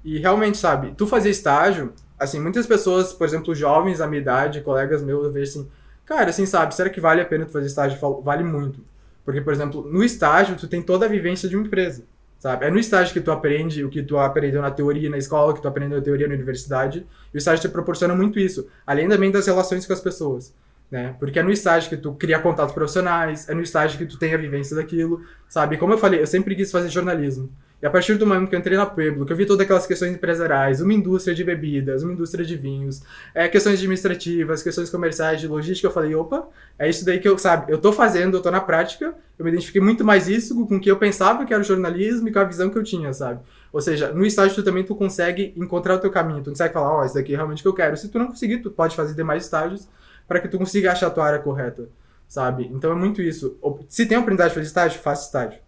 E 0.03 0.19
realmente, 0.19 0.57
sabe, 0.57 0.93
tu 0.95 1.07
fazer 1.07 1.29
estágio, 1.29 1.93
assim, 2.19 2.39
muitas 2.39 2.67
pessoas, 2.67 3.11
por 3.11 3.25
exemplo, 3.25 3.55
jovens 3.55 3.97
da 3.99 4.07
minha 4.07 4.21
idade, 4.21 4.61
colegas 4.61 5.01
meus, 5.03 5.25
eu 5.25 5.31
vejo 5.31 5.49
assim, 5.49 5.69
cara, 6.05 6.29
assim, 6.29 6.45
sabe, 6.45 6.75
será 6.75 6.89
que 6.89 7.01
vale 7.01 7.21
a 7.21 7.25
pena 7.25 7.45
tu 7.45 7.51
fazer 7.51 7.65
estágio? 7.67 7.99
falo, 7.99 8.21
vale 8.21 8.43
muito. 8.43 8.79
Porque, 9.23 9.41
por 9.41 9.51
exemplo, 9.51 9.81
no 9.91 10.03
estágio, 10.03 10.55
tu 10.55 10.67
tem 10.67 10.81
toda 10.81 11.07
a 11.07 11.09
vivência 11.09 11.49
de 11.49 11.55
uma 11.57 11.65
empresa, 11.65 12.03
sabe? 12.37 12.65
É 12.65 12.71
no 12.71 12.77
estágio 12.77 13.13
que 13.13 13.19
tu 13.19 13.31
aprende 13.31 13.83
o 13.83 13.89
que 13.89 14.03
tu 14.03 14.17
aprendeu 14.17 14.61
na 14.61 14.69
teoria 14.69 15.09
na 15.09 15.17
escola, 15.17 15.53
que 15.53 15.61
tu 15.61 15.67
aprendeu 15.67 15.97
na 15.97 16.03
teoria 16.03 16.27
na 16.27 16.35
universidade. 16.35 17.05
E 17.33 17.37
o 17.37 17.39
estágio 17.39 17.63
te 17.63 17.69
proporciona 17.69 18.13
muito 18.13 18.39
isso, 18.39 18.67
além 18.85 19.09
também 19.09 19.31
das 19.31 19.47
relações 19.47 19.87
com 19.87 19.93
as 19.93 19.99
pessoas. 20.01 20.53
Né? 20.89 21.15
Porque 21.19 21.39
é 21.39 21.43
no 21.43 21.51
estágio 21.51 21.89
que 21.89 21.97
tu 21.97 22.13
cria 22.13 22.39
contatos 22.39 22.73
profissionais, 22.73 23.49
é 23.49 23.53
no 23.53 23.61
estágio 23.61 23.97
que 23.97 24.05
tu 24.05 24.17
tem 24.17 24.33
a 24.33 24.37
vivência 24.37 24.75
daquilo, 24.75 25.21
sabe? 25.49 25.77
Como 25.77 25.93
eu 25.93 25.97
falei, 25.97 26.21
eu 26.21 26.27
sempre 26.27 26.55
quis 26.55 26.71
fazer 26.71 26.89
jornalismo. 26.89 27.49
E 27.81 27.85
a 27.85 27.89
partir 27.89 28.15
do 28.15 28.25
momento 28.25 28.49
que 28.49 28.55
eu 28.55 28.59
entrei 28.59 28.77
na 28.77 28.85
Pueblo, 28.85 29.25
que 29.25 29.33
eu 29.33 29.37
vi 29.37 29.45
todas 29.45 29.63
aquelas 29.63 29.85
questões 29.85 30.13
empresariais, 30.13 30.79
uma 30.79 30.93
indústria 30.93 31.35
de 31.35 31.43
bebidas, 31.43 32.03
uma 32.03 32.13
indústria 32.13 32.45
de 32.45 32.55
vinhos, 32.55 33.03
é, 33.33 33.47
questões 33.49 33.77
administrativas, 33.77 34.63
questões 34.63 34.89
comerciais, 34.89 35.41
de 35.41 35.47
logística, 35.47 35.87
eu 35.87 35.91
falei, 35.91 36.15
opa, 36.15 36.47
é 36.79 36.89
isso 36.89 37.05
daí 37.05 37.19
que 37.19 37.27
eu, 37.27 37.37
sabe, 37.37 37.71
eu 37.71 37.77
tô 37.77 37.91
fazendo, 37.91 38.37
eu 38.37 38.41
tô 38.41 38.49
na 38.49 38.61
prática, 38.61 39.13
eu 39.37 39.43
me 39.43 39.51
identifiquei 39.51 39.81
muito 39.81 40.05
mais 40.05 40.29
isso 40.29 40.65
com 40.65 40.77
o 40.77 40.79
que 40.79 40.89
eu 40.89 40.97
pensava 40.97 41.45
que 41.45 41.53
era 41.53 41.61
o 41.61 41.65
jornalismo 41.65 42.29
e 42.29 42.31
com 42.31 42.39
a 42.39 42.45
visão 42.45 42.69
que 42.69 42.77
eu 42.77 42.83
tinha, 42.83 43.11
sabe? 43.11 43.41
Ou 43.73 43.81
seja, 43.81 44.13
no 44.13 44.25
estágio 44.25 44.55
tu 44.55 44.63
também 44.63 44.83
tu 44.83 44.95
consegue 44.95 45.53
encontrar 45.57 45.95
o 45.95 45.99
teu 45.99 46.09
caminho, 46.09 46.41
tu 46.41 46.51
consegue 46.51 46.73
falar, 46.73 46.93
ó, 46.93 47.01
oh, 47.01 47.05
isso 47.05 47.15
daqui 47.15 47.33
é 47.33 47.35
realmente 47.35 47.59
o 47.59 47.61
que 47.61 47.67
eu 47.67 47.73
quero. 47.73 47.97
Se 47.97 48.07
tu 48.07 48.17
não 48.17 48.27
conseguir, 48.27 48.59
tu 48.59 48.71
pode 48.71 48.95
fazer 48.95 49.13
demais 49.13 49.43
estágios 49.43 49.87
para 50.27 50.39
que 50.39 50.47
tu 50.47 50.57
consiga 50.57 50.91
achar 50.91 51.07
a 51.07 51.11
tua 51.11 51.25
área 51.25 51.39
correta, 51.39 51.89
sabe? 52.27 52.69
Então 52.71 52.91
é 52.91 52.95
muito 52.95 53.21
isso. 53.21 53.57
Se 53.87 54.05
tem 54.05 54.17
a 54.17 54.19
oportunidade 54.19 54.49
de 54.49 54.55
fazer 54.55 54.67
estágio, 54.67 54.99
faça 55.01 55.25
estágio. 55.25 55.59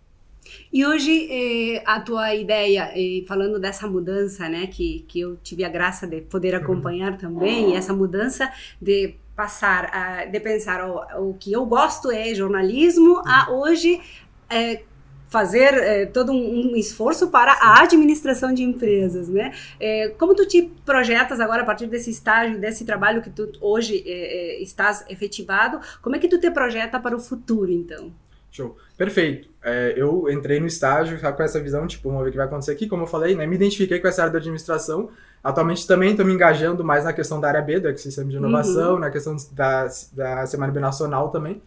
E 0.71 0.85
hoje, 0.85 1.27
eh, 1.29 1.83
a 1.85 1.99
tua 1.99 2.33
ideia, 2.33 2.91
eh, 2.95 3.23
falando 3.27 3.59
dessa 3.59 3.87
mudança, 3.87 4.47
né, 4.47 4.67
que, 4.67 5.05
que 5.07 5.19
eu 5.19 5.37
tive 5.43 5.63
a 5.63 5.69
graça 5.69 6.07
de 6.07 6.21
poder 6.21 6.53
uhum. 6.53 6.61
acompanhar 6.61 7.11
uhum. 7.13 7.17
também, 7.17 7.75
essa 7.75 7.93
mudança 7.93 8.49
de 8.81 9.15
passar, 9.35 9.89
a, 9.93 10.25
de 10.25 10.39
pensar, 10.39 10.89
o, 10.89 11.29
o 11.29 11.33
que 11.33 11.51
eu 11.51 11.65
gosto 11.65 12.09
é 12.11 12.33
jornalismo, 12.33 13.15
uhum. 13.15 13.21
a 13.25 13.51
hoje 13.51 14.01
é, 14.49 14.83
fazer 15.27 15.73
é, 15.73 16.05
todo 16.05 16.31
um, 16.31 16.71
um, 16.71 16.75
esforço 16.75 17.29
para 17.29 17.53
a 17.53 17.81
administração 17.81 18.53
de 18.53 18.63
empresas, 18.63 19.27
né? 19.27 19.53
É, 19.79 20.09
como 20.17 20.33
tu 20.33 20.47
te 20.47 20.71
projetas 20.85 21.39
agora 21.39 21.63
a 21.63 21.65
partir 21.65 21.87
desse 21.87 22.09
estágio, 22.09 22.59
desse 22.59 22.85
trabalho 22.85 23.21
que 23.21 23.29
tu 23.29 23.51
hoje 23.59 24.03
é, 24.05 24.61
estás 24.61 25.05
efetivado, 25.09 25.79
como 26.01 26.15
é 26.15 26.19
que 26.19 26.27
tu 26.27 26.39
te 26.39 26.49
projeta 26.49 26.99
para 26.99 27.15
o 27.15 27.19
futuro, 27.19 27.71
então? 27.71 28.11
Show. 28.51 28.75
Perfeito. 28.97 29.49
É, 29.63 29.93
eu 29.95 30.29
entrei 30.31 30.59
no 30.59 30.65
estágio 30.65 31.19
com 31.19 31.43
essa 31.43 31.59
visão, 31.59 31.85
tipo, 31.85 32.09
vamos 32.09 32.23
ver 32.23 32.29
o 32.29 32.31
que 32.31 32.37
vai 32.37 32.47
acontecer 32.47 32.71
aqui. 32.71 32.87
Como 32.87 33.03
eu 33.03 33.07
falei, 33.07 33.35
né, 33.35 33.45
me 33.45 33.55
identifiquei 33.55 33.99
com 33.99 34.07
essa 34.07 34.21
área 34.21 34.33
da 34.33 34.39
administração. 34.39 35.09
Atualmente 35.43 35.85
também 35.85 36.11
estou 36.11 36.25
me 36.25 36.33
engajando 36.33 36.83
mais 36.83 37.03
na 37.03 37.13
questão 37.13 37.39
da 37.39 37.49
área 37.49 37.61
B, 37.61 37.79
do 37.79 37.87
ecossistema 37.87 38.29
de 38.29 38.37
inovação, 38.37 38.93
uhum. 38.93 38.99
na 38.99 39.11
questão 39.11 39.35
da, 39.51 39.87
da 40.13 40.45
Semana 40.47 40.71
Binacional 40.71 41.29
também. 41.29 41.61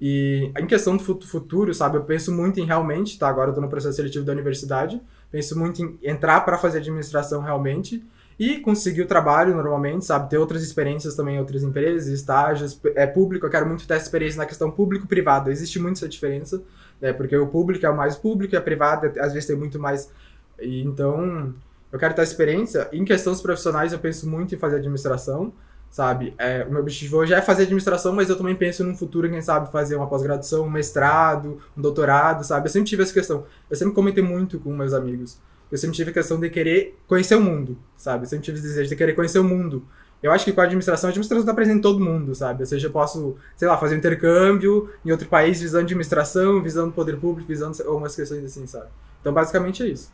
E 0.00 0.50
em 0.58 0.66
questão 0.66 0.96
do 0.96 1.02
futuro, 1.02 1.74
sabe, 1.74 1.98
eu 1.98 2.04
penso 2.04 2.32
muito 2.32 2.58
em 2.58 2.64
realmente, 2.64 3.18
tá? 3.18 3.28
Agora 3.28 3.48
eu 3.48 3.50
estou 3.50 3.62
no 3.62 3.68
processo 3.68 3.96
seletivo 3.96 4.24
da 4.24 4.32
universidade, 4.32 5.00
penso 5.30 5.58
muito 5.58 5.82
em 5.82 5.98
entrar 6.02 6.40
para 6.40 6.56
fazer 6.56 6.78
administração 6.78 7.42
realmente 7.42 8.02
e 8.38 8.56
conseguir 8.58 9.02
o 9.02 9.06
trabalho 9.06 9.54
normalmente, 9.54 10.06
sabe? 10.06 10.30
Ter 10.30 10.38
outras 10.38 10.62
experiências 10.62 11.14
também 11.14 11.38
outras 11.38 11.62
empresas, 11.62 12.08
estágios, 12.08 12.80
é 12.94 13.06
público, 13.06 13.44
eu 13.44 13.50
quero 13.50 13.66
muito 13.66 13.86
ter 13.86 13.92
essa 13.92 14.06
experiência 14.06 14.38
na 14.38 14.46
questão 14.46 14.70
público-privado. 14.70 15.50
Existe 15.50 15.78
muito 15.78 15.98
essa 15.98 16.08
diferença, 16.08 16.62
né? 16.98 17.12
Porque 17.12 17.36
o 17.36 17.46
público 17.46 17.84
é 17.84 17.90
o 17.90 17.96
mais 17.96 18.16
público 18.16 18.54
e 18.54 18.56
a 18.56 18.62
privada 18.62 19.12
às 19.20 19.34
vezes 19.34 19.46
tem 19.46 19.56
muito 19.56 19.78
mais. 19.78 20.10
Então, 20.58 21.52
eu 21.92 21.98
quero 21.98 22.14
ter 22.14 22.22
essa 22.22 22.32
experiência. 22.32 22.88
Em 22.90 23.04
questões 23.04 23.42
profissionais, 23.42 23.92
eu 23.92 23.98
penso 23.98 24.26
muito 24.26 24.54
em 24.54 24.58
fazer 24.58 24.76
administração, 24.76 25.52
sabe? 25.90 26.34
É, 26.38 26.64
o 26.64 26.70
meu 26.70 26.80
objetivo 26.80 27.18
hoje 27.18 27.34
é 27.34 27.42
fazer 27.42 27.64
administração, 27.64 28.12
mas 28.12 28.28
eu 28.28 28.36
também 28.36 28.54
penso 28.54 28.84
num 28.84 28.96
futuro, 28.96 29.28
quem 29.28 29.42
sabe, 29.42 29.70
fazer 29.70 29.96
uma 29.96 30.06
pós-graduação, 30.06 30.64
um 30.64 30.70
mestrado, 30.70 31.60
um 31.76 31.82
doutorado, 31.82 32.44
sabe? 32.44 32.68
Eu 32.68 32.72
sempre 32.72 32.88
tive 32.88 33.02
essa 33.02 33.12
questão. 33.12 33.44
Eu 33.68 33.76
sempre 33.76 33.94
comentei 33.94 34.22
muito 34.22 34.58
com 34.58 34.72
meus 34.72 34.92
amigos 34.92 35.38
eu 35.70 35.78
sempre 35.78 35.96
tive 35.96 36.10
a 36.10 36.14
questão 36.14 36.38
de 36.38 36.50
querer 36.50 36.98
conhecer 37.06 37.36
o 37.36 37.40
mundo, 37.40 37.78
sabe? 37.96 38.24
Eu 38.24 38.28
sempre 38.28 38.44
tive 38.44 38.58
o 38.58 38.62
desejo 38.62 38.88
de 38.88 38.96
querer 38.96 39.14
conhecer 39.14 39.38
o 39.38 39.44
mundo. 39.44 39.86
Eu 40.22 40.32
acho 40.32 40.44
que 40.44 40.52
com 40.52 40.60
a 40.60 40.64
administração, 40.64 41.08
a 41.08 41.10
administração 41.10 41.42
está 41.42 41.54
presente 41.54 41.78
em 41.78 41.80
todo 41.80 42.00
mundo, 42.00 42.34
sabe? 42.34 42.62
Ou 42.62 42.66
seja, 42.66 42.88
eu 42.88 42.90
posso, 42.90 43.36
sei 43.56 43.68
lá, 43.68 43.78
fazer 43.78 43.94
um 43.94 43.98
intercâmbio 43.98 44.90
em 45.04 45.12
outro 45.12 45.28
país 45.28 45.60
visando 45.60 45.84
administração, 45.84 46.60
visando 46.60 46.92
poder 46.92 47.16
público, 47.18 47.48
visando 47.48 47.80
algumas 47.84 48.14
questões 48.14 48.44
assim, 48.44 48.66
sabe? 48.66 48.88
Então, 49.20 49.32
basicamente 49.32 49.82
é 49.82 49.88
isso. 49.88 50.12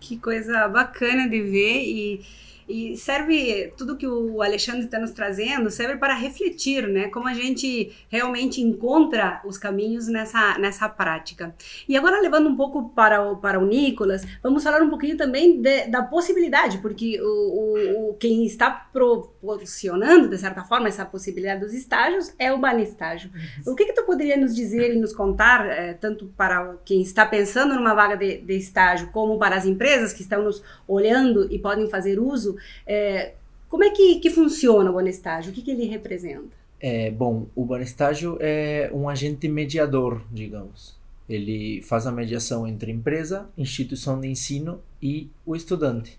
Que 0.00 0.16
coisa 0.16 0.66
bacana 0.68 1.28
de 1.28 1.40
ver 1.42 1.82
e 1.82 2.24
e 2.68 2.96
serve, 2.96 3.72
tudo 3.76 3.96
que 3.96 4.06
o 4.06 4.42
Alexandre 4.42 4.84
está 4.84 4.98
nos 4.98 5.10
trazendo, 5.10 5.70
serve 5.70 5.96
para 5.96 6.14
refletir, 6.14 6.88
né? 6.88 7.08
Como 7.08 7.28
a 7.28 7.34
gente 7.34 7.92
realmente 8.08 8.60
encontra 8.60 9.40
os 9.44 9.58
caminhos 9.58 10.08
nessa, 10.08 10.58
nessa 10.58 10.88
prática. 10.88 11.54
E 11.88 11.96
agora, 11.96 12.20
levando 12.20 12.48
um 12.48 12.56
pouco 12.56 12.90
para 12.90 13.22
o, 13.22 13.36
para 13.36 13.58
o 13.58 13.66
Nicolas, 13.66 14.24
vamos 14.42 14.62
falar 14.62 14.82
um 14.82 14.88
pouquinho 14.88 15.16
também 15.16 15.60
de, 15.60 15.86
da 15.88 16.02
possibilidade, 16.02 16.78
porque 16.78 17.20
o, 17.20 18.10
o, 18.10 18.14
quem 18.14 18.44
está 18.46 18.70
proporcionando, 18.70 20.28
de 20.28 20.38
certa 20.38 20.64
forma, 20.64 20.88
essa 20.88 21.04
possibilidade 21.04 21.60
dos 21.60 21.74
estágios 21.74 22.34
é 22.38 22.52
o 22.52 22.58
Banestágio. 22.58 23.30
O 23.66 23.74
que, 23.74 23.84
que 23.84 23.92
tu 23.92 24.04
poderia 24.04 24.36
nos 24.36 24.54
dizer 24.54 24.94
e 24.94 24.98
nos 24.98 25.12
contar, 25.12 25.66
é, 25.66 25.94
tanto 25.94 26.26
para 26.36 26.76
quem 26.84 27.02
está 27.02 27.26
pensando 27.26 27.74
numa 27.74 27.94
vaga 27.94 28.16
de, 28.16 28.38
de 28.38 28.56
estágio, 28.56 29.10
como 29.12 29.38
para 29.38 29.56
as 29.56 29.66
empresas 29.66 30.12
que 30.12 30.22
estão 30.22 30.42
nos 30.42 30.62
olhando 30.88 31.52
e 31.52 31.58
podem 31.58 31.88
fazer 31.88 32.18
uso 32.18 32.53
é, 32.86 33.32
como 33.68 33.84
é 33.84 33.90
que, 33.90 34.20
que 34.20 34.30
funciona 34.30 34.90
o 34.90 34.92
Bonestágio? 34.92 35.50
O 35.50 35.54
que, 35.54 35.62
que 35.62 35.70
ele 35.70 35.86
representa? 35.86 36.64
É, 36.80 37.10
bom, 37.10 37.46
o 37.54 37.64
Banestágio 37.64 38.36
é 38.40 38.90
um 38.92 39.08
agente 39.08 39.48
mediador, 39.48 40.22
digamos. 40.30 40.96
Ele 41.28 41.80
faz 41.82 42.06
a 42.06 42.12
mediação 42.12 42.66
entre 42.68 42.92
empresa, 42.92 43.48
instituição 43.56 44.20
de 44.20 44.28
ensino 44.28 44.80
e 45.02 45.30
o 45.46 45.56
estudante. 45.56 46.18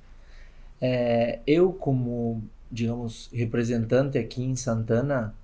É, 0.82 1.40
eu, 1.46 1.72
como, 1.72 2.44
digamos, 2.72 3.30
representante 3.32 4.18
aqui 4.18 4.44
em 4.44 4.56
Santana, 4.56 5.36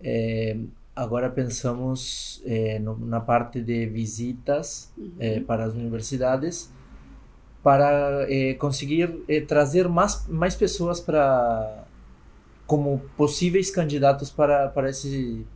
é, 0.00 0.56
agora 0.94 1.28
pensamos 1.28 2.40
é, 2.46 2.78
no, 2.78 2.96
na 2.98 3.20
parte 3.20 3.60
de 3.60 3.86
visitas 3.86 4.92
uhum. 4.96 5.12
É, 5.18 5.40
para 5.40 5.64
as 5.64 5.74
universidades 5.74 6.70
para 7.62 8.26
é, 8.28 8.54
conseguir 8.54 9.22
é, 9.28 9.40
trazer 9.40 9.88
mais, 9.88 10.26
mais 10.28 10.54
pessoas 10.54 11.00
para 11.00 11.84
como 12.66 13.00
possíveis 13.16 13.70
candidatos 13.70 14.30
para, 14.30 14.68
para, 14.68 14.90
esse, 14.90 15.46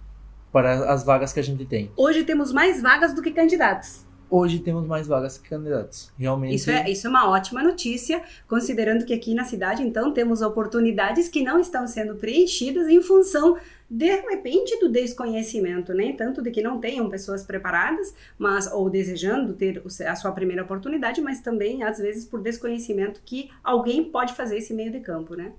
para 0.50 0.90
as 0.90 1.04
vagas 1.04 1.30
que 1.32 1.38
a 1.38 1.42
gente 1.42 1.66
tem. 1.66 1.90
Hoje 1.94 2.24
temos 2.24 2.50
mais 2.52 2.80
vagas 2.80 3.14
do 3.14 3.20
que 3.20 3.30
candidatos. 3.30 4.06
Hoje 4.30 4.60
temos 4.60 4.86
mais 4.86 5.06
vagas 5.06 5.36
que 5.36 5.46
candidatos. 5.46 6.10
Realmente. 6.16 6.54
Isso 6.54 6.70
é, 6.70 6.90
isso 6.90 7.06
é 7.06 7.10
uma 7.10 7.28
ótima 7.28 7.62
notícia, 7.62 8.22
considerando 8.48 9.04
que 9.04 9.12
aqui 9.12 9.34
na 9.34 9.44
cidade, 9.44 9.82
então, 9.82 10.10
temos 10.10 10.40
oportunidades 10.40 11.28
que 11.28 11.42
não 11.42 11.60
estão 11.60 11.86
sendo 11.86 12.14
preenchidas 12.14 12.88
em 12.88 13.02
função, 13.02 13.58
de 13.94 14.06
repente, 14.06 14.80
do 14.80 14.88
desconhecimento, 14.88 15.92
né? 15.92 16.14
tanto 16.16 16.40
de 16.40 16.50
que 16.50 16.62
não 16.62 16.80
tenham 16.80 17.10
pessoas 17.10 17.44
preparadas, 17.44 18.14
mas 18.38 18.66
ou 18.72 18.88
desejando 18.88 19.52
ter 19.52 19.82
a 20.06 20.16
sua 20.16 20.32
primeira 20.32 20.62
oportunidade, 20.62 21.20
mas 21.20 21.42
também, 21.42 21.82
às 21.82 21.98
vezes, 21.98 22.24
por 22.24 22.40
desconhecimento 22.40 23.20
que 23.22 23.50
alguém 23.62 24.04
pode 24.04 24.32
fazer 24.32 24.56
esse 24.56 24.72
meio 24.72 24.90
de 24.90 25.00
campo, 25.00 25.34
né? 25.34 25.52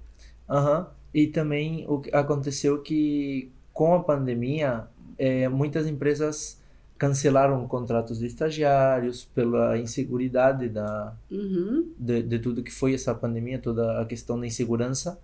Aham. 0.49 0.79
Uhum. 0.79 0.85
E 1.13 1.27
também 1.27 1.85
o 1.87 1.99
que 1.99 2.09
aconteceu 2.15 2.81
que 2.81 3.51
com 3.71 3.93
a 3.93 4.01
pandemia, 4.01 4.87
é, 5.15 5.47
muitas 5.47 5.85
empresas 5.85 6.59
cancelaram 6.97 7.67
contratos 7.67 8.17
de 8.17 8.25
estagiários 8.25 9.25
pela 9.25 9.77
inseguridade 9.77 10.69
da, 10.69 11.13
uhum. 11.29 11.87
de, 11.99 12.23
de, 12.23 12.39
tudo 12.39 12.63
que 12.63 12.71
foi 12.71 12.95
essa 12.95 13.13
pandemia, 13.13 13.59
toda 13.59 14.01
a 14.01 14.05
questão 14.05 14.39
da 14.39 14.47
insegurança. 14.47 15.19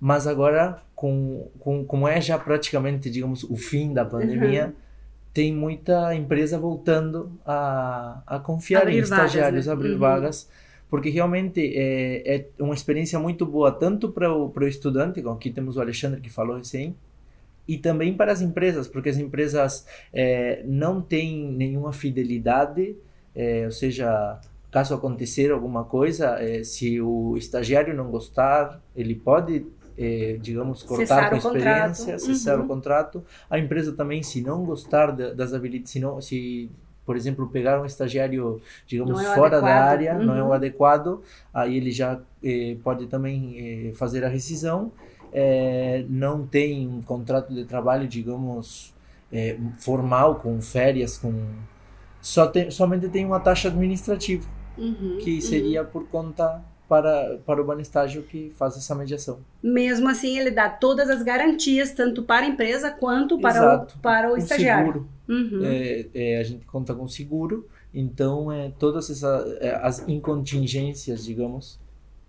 Mas 0.00 0.26
agora, 0.26 0.80
com, 0.94 1.48
com, 1.58 1.84
como 1.84 2.08
é 2.08 2.20
já 2.20 2.38
praticamente, 2.38 3.10
digamos, 3.10 3.44
o 3.44 3.56
fim 3.56 3.92
da 3.92 4.04
pandemia, 4.04 4.66
uhum. 4.66 4.72
tem 5.34 5.54
muita 5.54 6.14
empresa 6.14 6.58
voltando 6.58 7.30
a, 7.44 8.22
a 8.26 8.38
confiar 8.38 8.82
abrir 8.82 8.96
em 8.96 9.00
estagiários, 9.00 9.66
vagas, 9.66 9.66
né? 9.66 9.72
abrir 9.72 9.92
uhum. 9.92 9.98
vagas 9.98 10.48
porque 10.90 11.08
realmente 11.08 11.72
é, 11.76 12.36
é 12.36 12.46
uma 12.58 12.74
experiência 12.74 13.16
muito 13.18 13.46
boa, 13.46 13.70
tanto 13.70 14.10
para 14.10 14.34
o, 14.34 14.50
para 14.50 14.64
o 14.64 14.68
estudante, 14.68 15.22
como 15.22 15.36
aqui 15.36 15.48
temos 15.48 15.76
o 15.76 15.80
Alexandre 15.80 16.20
que 16.20 16.28
falou 16.28 16.56
recém, 16.56 16.96
e 17.66 17.78
também 17.78 18.12
para 18.12 18.32
as 18.32 18.42
empresas, 18.42 18.88
porque 18.88 19.08
as 19.08 19.16
empresas 19.16 19.86
é, 20.12 20.60
não 20.66 21.00
têm 21.00 21.52
nenhuma 21.52 21.92
fidelidade, 21.92 22.96
é, 23.36 23.64
ou 23.64 23.70
seja, 23.70 24.40
caso 24.72 24.92
acontecer 24.92 25.52
alguma 25.52 25.84
coisa, 25.84 26.36
é, 26.42 26.64
se 26.64 27.00
o 27.00 27.36
estagiário 27.36 27.94
não 27.94 28.10
gostar, 28.10 28.82
ele 28.96 29.14
pode, 29.14 29.64
é, 30.00 30.38
digamos, 30.40 30.82
cortar 30.82 31.06
cessar 31.06 31.28
com 31.28 31.34
a 31.34 31.38
experiência, 31.38 32.18
cessar 32.18 32.58
uhum. 32.58 32.64
o 32.64 32.68
contrato. 32.68 33.22
A 33.50 33.58
empresa 33.58 33.92
também, 33.92 34.22
se 34.22 34.40
não 34.40 34.64
gostar 34.64 35.12
das 35.12 35.52
habilidades, 35.52 35.90
se, 35.90 36.00
não, 36.00 36.18
se 36.22 36.70
por 37.04 37.16
exemplo, 37.16 37.48
pegar 37.48 37.80
um 37.80 37.84
estagiário, 37.84 38.62
digamos, 38.86 39.20
é 39.20 39.34
fora 39.34 39.58
adequado. 39.58 39.62
da 39.62 39.84
área, 39.84 40.14
uhum. 40.16 40.24
não 40.24 40.34
é 40.34 40.42
o 40.42 40.46
uhum. 40.46 40.52
adequado, 40.54 41.22
aí 41.52 41.76
ele 41.76 41.90
já 41.90 42.18
eh, 42.42 42.76
pode 42.82 43.08
também 43.08 43.88
eh, 43.90 43.92
fazer 43.94 44.24
a 44.24 44.28
rescisão. 44.28 44.90
Eh, 45.32 46.04
não 46.08 46.46
tem 46.46 46.88
um 46.88 47.02
contrato 47.02 47.52
de 47.52 47.64
trabalho, 47.64 48.08
digamos, 48.08 48.94
eh, 49.30 49.58
formal, 49.78 50.36
com 50.36 50.62
férias, 50.62 51.18
com 51.18 51.32
só 52.22 52.46
tem, 52.46 52.70
somente 52.70 53.08
tem 53.08 53.24
uma 53.24 53.40
taxa 53.40 53.68
administrativa, 53.68 54.46
uhum, 54.78 55.18
que 55.20 55.40
seria 55.42 55.82
uhum. 55.82 55.88
por 55.88 56.06
conta 56.08 56.62
para, 56.90 57.38
para 57.46 57.62
o 57.62 57.64
banestágio 57.64 58.24
que 58.24 58.50
faz 58.56 58.76
essa 58.76 58.96
mediação. 58.96 59.38
Mesmo 59.62 60.08
assim, 60.08 60.36
ele 60.36 60.50
dá 60.50 60.68
todas 60.68 61.08
as 61.08 61.22
garantias, 61.22 61.92
tanto 61.92 62.24
para 62.24 62.44
a 62.44 62.48
empresa 62.48 62.90
quanto 62.90 63.38
para 63.38 63.58
Exato. 63.58 63.94
o, 63.96 64.00
para 64.00 64.28
o, 64.28 64.34
o 64.34 64.36
estagiário. 64.36 64.92
Seguro. 64.92 65.08
Uhum. 65.28 65.64
É, 65.64 66.06
é, 66.12 66.40
a 66.40 66.42
gente 66.42 66.66
conta 66.66 66.92
com 66.92 67.06
seguro, 67.06 67.64
então 67.94 68.50
é, 68.50 68.72
todas 68.76 69.08
essas 69.08 69.46
é, 69.60 69.78
as 69.80 70.00
incontingências, 70.08 71.24
digamos, 71.24 71.78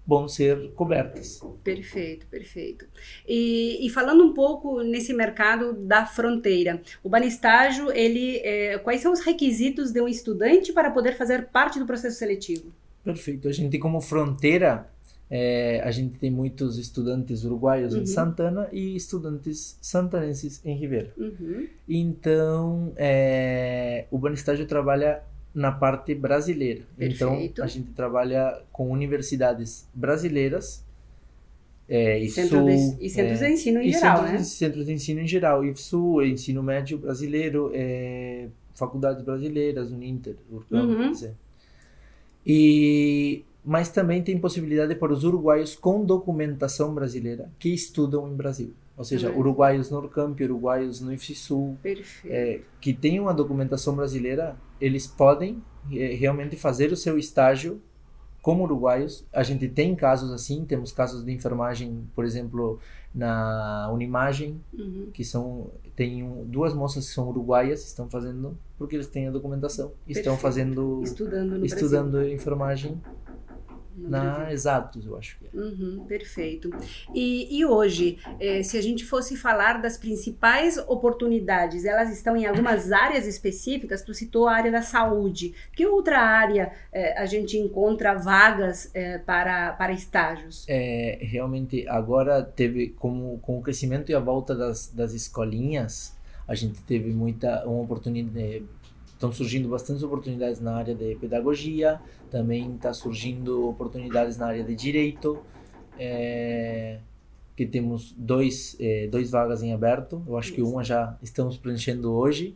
vão 0.06 0.28
ser 0.28 0.72
cobertas. 0.74 1.42
Perfeito, 1.64 2.28
perfeito. 2.28 2.86
E, 3.28 3.84
e, 3.84 3.90
falando 3.90 4.24
um 4.24 4.32
pouco 4.32 4.84
nesse 4.84 5.12
mercado 5.12 5.74
da 5.74 6.06
fronteira, 6.06 6.80
o 7.04 7.10
banestágio, 7.10 7.92
ele, 7.92 8.38
é, 8.44 8.78
quais 8.78 9.02
são 9.02 9.12
os 9.12 9.22
requisitos 9.22 9.92
de 9.92 10.00
um 10.00 10.08
estudante 10.08 10.72
para 10.72 10.92
poder 10.92 11.18
fazer 11.18 11.48
parte 11.48 11.80
do 11.80 11.88
processo 11.88 12.20
seletivo? 12.20 12.72
Perfeito. 13.04 13.48
A 13.48 13.52
gente, 13.52 13.78
como 13.80 14.00
fronteira, 14.02 14.88
é, 15.30 15.82
a 15.84 15.92
gente 15.92 16.20
tem 16.20 16.30
muitos 16.30 16.78
estudantes 16.78 17.44
uruguaios 17.44 17.94
uhum. 17.94 18.02
em 18.02 18.06
Santana 18.06 18.68
e 18.72 18.96
estudantes 18.96 19.78
santanenses 19.82 20.62
em 20.66 20.76
Ribeira. 20.76 21.14
Uhum. 21.18 21.68
Então, 21.88 22.94
é, 22.98 24.06
o 24.12 24.18
Banestágio 24.18 24.66
trabalha 24.66 25.24
na 25.54 25.72
parte 25.72 26.14
brasileira. 26.16 26.82
Então, 27.00 27.30
Perfeito. 27.30 27.52
Então, 27.54 27.66
a 27.66 27.68
gente 27.68 27.92
trabalha 27.92 28.62
com 28.72 28.90
universidades 28.90 29.88
brasileiras 29.94 30.84
é, 31.88 32.20
e 32.20 32.30
Centro 32.30 32.64
de, 32.66 33.06
e 33.06 33.10
centros 33.10 33.42
é, 33.42 33.48
de 33.48 33.54
ensino 33.54 33.82
em 33.82 33.92
geral, 33.92 34.18
centros, 34.18 34.32
né? 34.32 34.44
Centros 34.44 34.86
de 34.86 34.94
ensino 34.94 35.20
em 35.20 35.28
geral, 35.28 35.66
IFSU, 35.66 36.22
ensino 36.24 36.64
médio 36.64 36.98
brasileiro, 36.98 37.70
é, 37.74 38.48
faculdades 38.74 39.22
brasileiras, 39.24 39.92
Uninter, 39.92 40.36
Urcão, 40.50 40.90
uhum. 40.90 41.12
dizer. 41.12 41.36
E 42.46 43.44
mas 43.64 43.90
também 43.90 44.24
tem 44.24 44.40
possibilidade 44.40 44.96
para 44.96 45.14
os 45.14 45.24
uruguaios 45.24 45.76
com 45.76 46.04
documentação 46.04 46.94
brasileira 46.96 47.50
que 47.60 47.70
estudam 47.70 48.28
em 48.28 48.36
Brasil. 48.36 48.74
Ou 48.98 49.04
seja, 49.04 49.30
uhum. 49.30 49.40
uruguaios 49.40 49.90
no 49.90 49.98
Urcamp, 49.98 50.40
uruguaios 50.42 51.00
no 51.00 51.14
IFSU, 51.14 51.78
é, 52.26 52.62
que 52.80 52.94
têm 52.94 53.20
uma 53.20 53.34
documentação 53.34 53.96
brasileira, 53.96 54.56
eles 54.80 55.08
podem 55.08 55.62
é, 55.92 56.14
realmente 56.14 56.56
fazer 56.56 56.92
o 56.92 56.98
seu 56.98 57.18
estágio 57.18 57.82
como 58.42 58.64
uruguaios. 58.64 59.24
A 59.32 59.44
gente 59.44 59.68
tem 59.68 59.96
casos 59.96 60.32
assim, 60.32 60.66
temos 60.66 60.92
casos 60.92 61.24
de 61.24 61.32
enfermagem, 61.32 62.08
por 62.16 62.26
exemplo, 62.26 62.80
na 63.14 63.90
Unimagem, 63.94 64.60
uhum. 64.74 65.10
que 65.14 65.24
são 65.24 65.70
tem 65.96 66.24
um, 66.24 66.46
duas 66.46 66.74
moças 66.74 67.08
que 67.08 67.14
são 67.14 67.30
uruguaias, 67.30 67.86
estão 67.86 68.10
fazendo 68.10 68.58
porque 68.82 68.96
eles 68.96 69.06
têm 69.06 69.28
a 69.28 69.32
documentação, 69.32 69.90
Perfeito. 69.90 70.18
estão 70.18 70.36
fazendo 70.36 71.04
estudando, 71.04 71.64
estudando 71.64 72.28
enfermagem 72.28 73.00
na 73.96 74.52
Exatos, 74.52 75.06
eu 75.06 75.16
acho 75.16 75.38
que 75.38 75.46
é. 75.46 75.50
Uhum, 75.54 76.04
perfeito. 76.08 76.72
E, 77.14 77.60
e 77.60 77.64
hoje, 77.64 78.18
eh, 78.40 78.64
se 78.64 78.76
a 78.76 78.82
gente 78.82 79.06
fosse 79.06 79.38
falar 79.38 79.80
das 79.82 79.98
principais 79.98 80.80
oportunidades, 80.88 81.86
elas 81.86 82.12
estão 82.12 82.36
em 82.36 82.48
algumas 82.48 82.90
áreas 82.92 83.28
específicas? 83.28 84.02
Tu 84.02 84.16
citou 84.16 84.48
a 84.48 84.56
área 84.56 84.72
da 84.72 84.82
saúde. 84.82 85.54
Que 85.76 85.86
outra 85.86 86.20
área 86.20 86.72
eh, 86.92 87.14
a 87.22 87.28
gente 87.28 87.56
encontra 87.56 88.16
vagas 88.16 88.90
eh, 88.96 89.20
para, 89.20 89.74
para 89.74 89.92
estágios? 89.92 90.66
É, 90.68 91.20
realmente, 91.22 91.88
agora 91.88 92.42
teve, 92.42 92.90
com, 92.98 93.38
com 93.44 93.60
o 93.60 93.62
crescimento 93.62 94.12
e 94.12 94.16
a 94.16 94.20
volta 94.20 94.56
das, 94.56 94.88
das 94.88 95.14
escolinhas, 95.14 96.16
a 96.52 96.56
gente 96.56 96.82
teve 96.82 97.14
muita 97.14 97.66
uma 97.66 97.82
oportunidade 97.82 98.66
estão 99.14 99.32
surgindo 99.32 99.70
bastantes 99.70 100.02
oportunidades 100.02 100.60
na 100.60 100.76
área 100.76 100.96
de 100.96 101.16
pedagogia, 101.16 102.02
também 102.32 102.74
está 102.74 102.92
surgindo 102.92 103.70
oportunidades 103.70 104.36
na 104.36 104.48
área 104.48 104.64
de 104.64 104.76
direito, 104.76 105.40
é, 106.00 106.98
que 107.56 107.68
temos 107.68 108.16
dois, 108.18 108.76
é, 108.80 109.08
dois 109.08 109.30
vagas 109.30 109.62
em 109.62 109.74
aberto, 109.74 110.24
eu 110.28 110.36
acho 110.38 110.52
que 110.52 110.62
uma 110.62 110.84
já 110.84 111.16
estamos 111.22 111.56
preenchendo 111.56 112.12
hoje. 112.12 112.56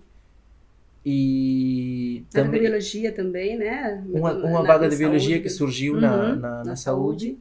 E 1.06 2.26
também, 2.32 2.54
de 2.54 2.68
biologia 2.68 3.12
também, 3.12 3.56
né? 3.60 4.04
Uma, 4.10 4.34
uma 4.34 4.64
na, 4.64 4.68
vaga 4.68 4.86
na 4.86 4.88
de 4.88 4.96
biologia 4.98 5.40
que 5.40 5.50
surgiu 5.50 5.94
uhum, 5.94 6.02
na, 6.02 6.18
na, 6.18 6.36
na, 6.36 6.64
na 6.64 6.76
saúde, 6.76 7.26
saúde, 7.28 7.38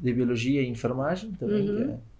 de 0.00 0.12
biologia 0.14 0.62
e 0.62 0.68
enfermagem 0.68 1.30
também, 1.32 1.68
uhum. 1.68 1.90
é 1.92 2.15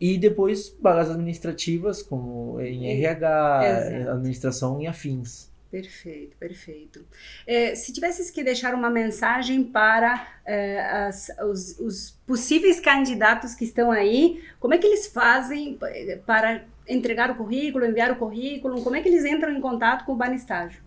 e 0.00 0.16
depois 0.16 0.74
vagas 0.80 1.10
administrativas, 1.10 2.02
como 2.02 2.58
em 2.60 2.88
RH, 2.88 3.60
Exato. 3.64 4.10
administração 4.10 4.80
e 4.80 4.86
afins. 4.86 5.50
Perfeito, 5.70 6.36
perfeito. 6.36 7.04
É, 7.46 7.76
se 7.76 7.92
tivesses 7.92 8.28
que 8.28 8.42
deixar 8.42 8.74
uma 8.74 8.90
mensagem 8.90 9.62
para 9.62 10.26
é, 10.44 10.80
as, 10.80 11.30
os, 11.48 11.78
os, 11.78 12.10
possíveis 12.26 12.80
candidatos 12.80 13.54
que 13.54 13.64
estão 13.64 13.92
aí, 13.92 14.42
como 14.58 14.74
é 14.74 14.78
que 14.78 14.86
eles 14.86 15.06
fazem 15.06 15.78
para 16.26 16.64
entregar 16.88 17.30
o 17.30 17.36
currículo, 17.36 17.86
enviar 17.86 18.10
o 18.10 18.16
currículo? 18.16 18.82
Como 18.82 18.96
é 18.96 19.00
que 19.00 19.08
eles 19.08 19.24
entram 19.24 19.52
em 19.52 19.60
contato 19.60 20.04
com 20.04 20.12
o 20.12 20.16
Banestágio? 20.16 20.82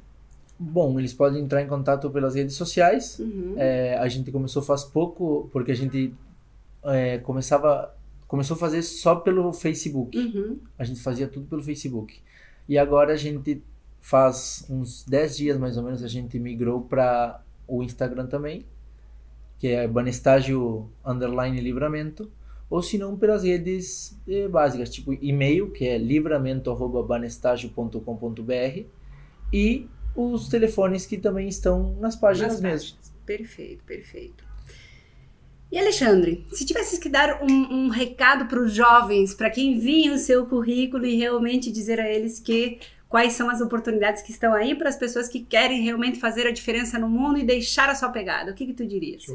Bom, 0.60 1.00
eles 1.00 1.14
podem 1.14 1.44
entrar 1.44 1.62
em 1.62 1.68
contato 1.68 2.10
pelas 2.10 2.36
redes 2.36 2.56
sociais. 2.56 3.20
Uhum. 3.20 3.56
É, 3.58 3.98
a 3.98 4.08
gente 4.10 4.32
começou 4.34 4.62
faz 4.62 4.84
pouco, 4.84 5.50
porque 5.54 5.72
a 5.72 5.76
gente 5.76 6.14
é, 6.84 7.20
começava 7.20 7.96
começou 8.34 8.56
a 8.56 8.58
fazer 8.58 8.82
só 8.82 9.18
pelo 9.18 9.54
Facebook. 9.54 10.18
Uhum. 10.18 10.58
A 10.76 10.84
gente 10.84 11.00
fazia 11.02 11.28
tudo 11.28 11.46
pelo 11.46 11.62
Facebook. 11.62 12.20
E 12.68 12.80
agora 12.80 13.14
a 13.14 13.16
gente 13.16 13.62
faz 14.02 14.66
uns 14.68 15.04
10 15.04 15.38
dias 15.38 15.56
mais 15.60 15.78
ou 15.78 15.84
menos 15.84 16.04
a 16.04 16.08
gente 16.08 16.40
migrou 16.40 16.82
para 16.82 17.44
o 17.68 17.84
Instagram 17.84 18.26
também, 18.26 18.66
que 19.60 19.68
é 19.68 19.88
Banestágio 19.88 20.90
underline 21.06 21.62
livramento, 21.62 22.32
ou 22.72 22.82
se 22.82 22.98
não 22.98 23.16
pelas 23.16 23.44
redes 23.44 24.20
eh, 24.28 24.48
básicas, 24.48 24.90
tipo 24.90 25.14
e-mail, 25.14 25.70
que 25.70 25.86
é 25.86 26.00
livramento@banestágio.com.br 26.00 28.86
e 29.54 29.88
os 30.16 30.50
telefones 30.50 31.06
que 31.06 31.20
também 31.20 31.48
estão 31.48 31.94
nas 32.00 32.16
páginas 32.16 32.54
Nas 32.54 32.62
mesmo. 32.62 32.98
páginas. 32.98 33.14
Perfeito, 33.28 33.84
perfeito. 33.84 34.44
E 35.74 35.80
Alexandre, 35.80 36.46
se 36.52 36.68
tivesse 36.68 37.00
que 37.00 37.10
dar 37.10 37.42
um, 37.42 37.48
um 37.48 37.90
recado 37.90 38.46
para 38.46 38.62
os 38.62 38.72
jovens, 38.72 39.34
para 39.34 39.50
quem 39.50 39.74
envia 39.74 40.14
o 40.14 40.20
seu 40.20 40.46
currículo 40.46 41.04
e 41.04 41.18
realmente 41.18 41.72
dizer 41.72 42.00
a 42.00 42.08
eles 42.08 42.40
que 42.40 42.78
quais 43.10 43.34
são 43.34 43.50
as 43.50 43.60
oportunidades 43.60 44.22
que 44.22 44.30
estão 44.30 44.54
aí 44.54 44.76
para 44.76 44.88
as 44.88 44.96
pessoas 44.96 45.28
que 45.28 45.40
querem 45.40 45.82
realmente 45.82 46.20
fazer 46.20 46.46
a 46.46 46.52
diferença 46.52 47.00
no 47.00 47.10
mundo 47.10 47.40
e 47.40 47.44
deixar 47.44 47.90
a 47.90 47.96
sua 47.96 48.10
pegada, 48.10 48.52
o 48.52 48.54
que, 48.54 48.68
que 48.68 48.74
tu 48.76 48.86
dirias? 48.86 49.26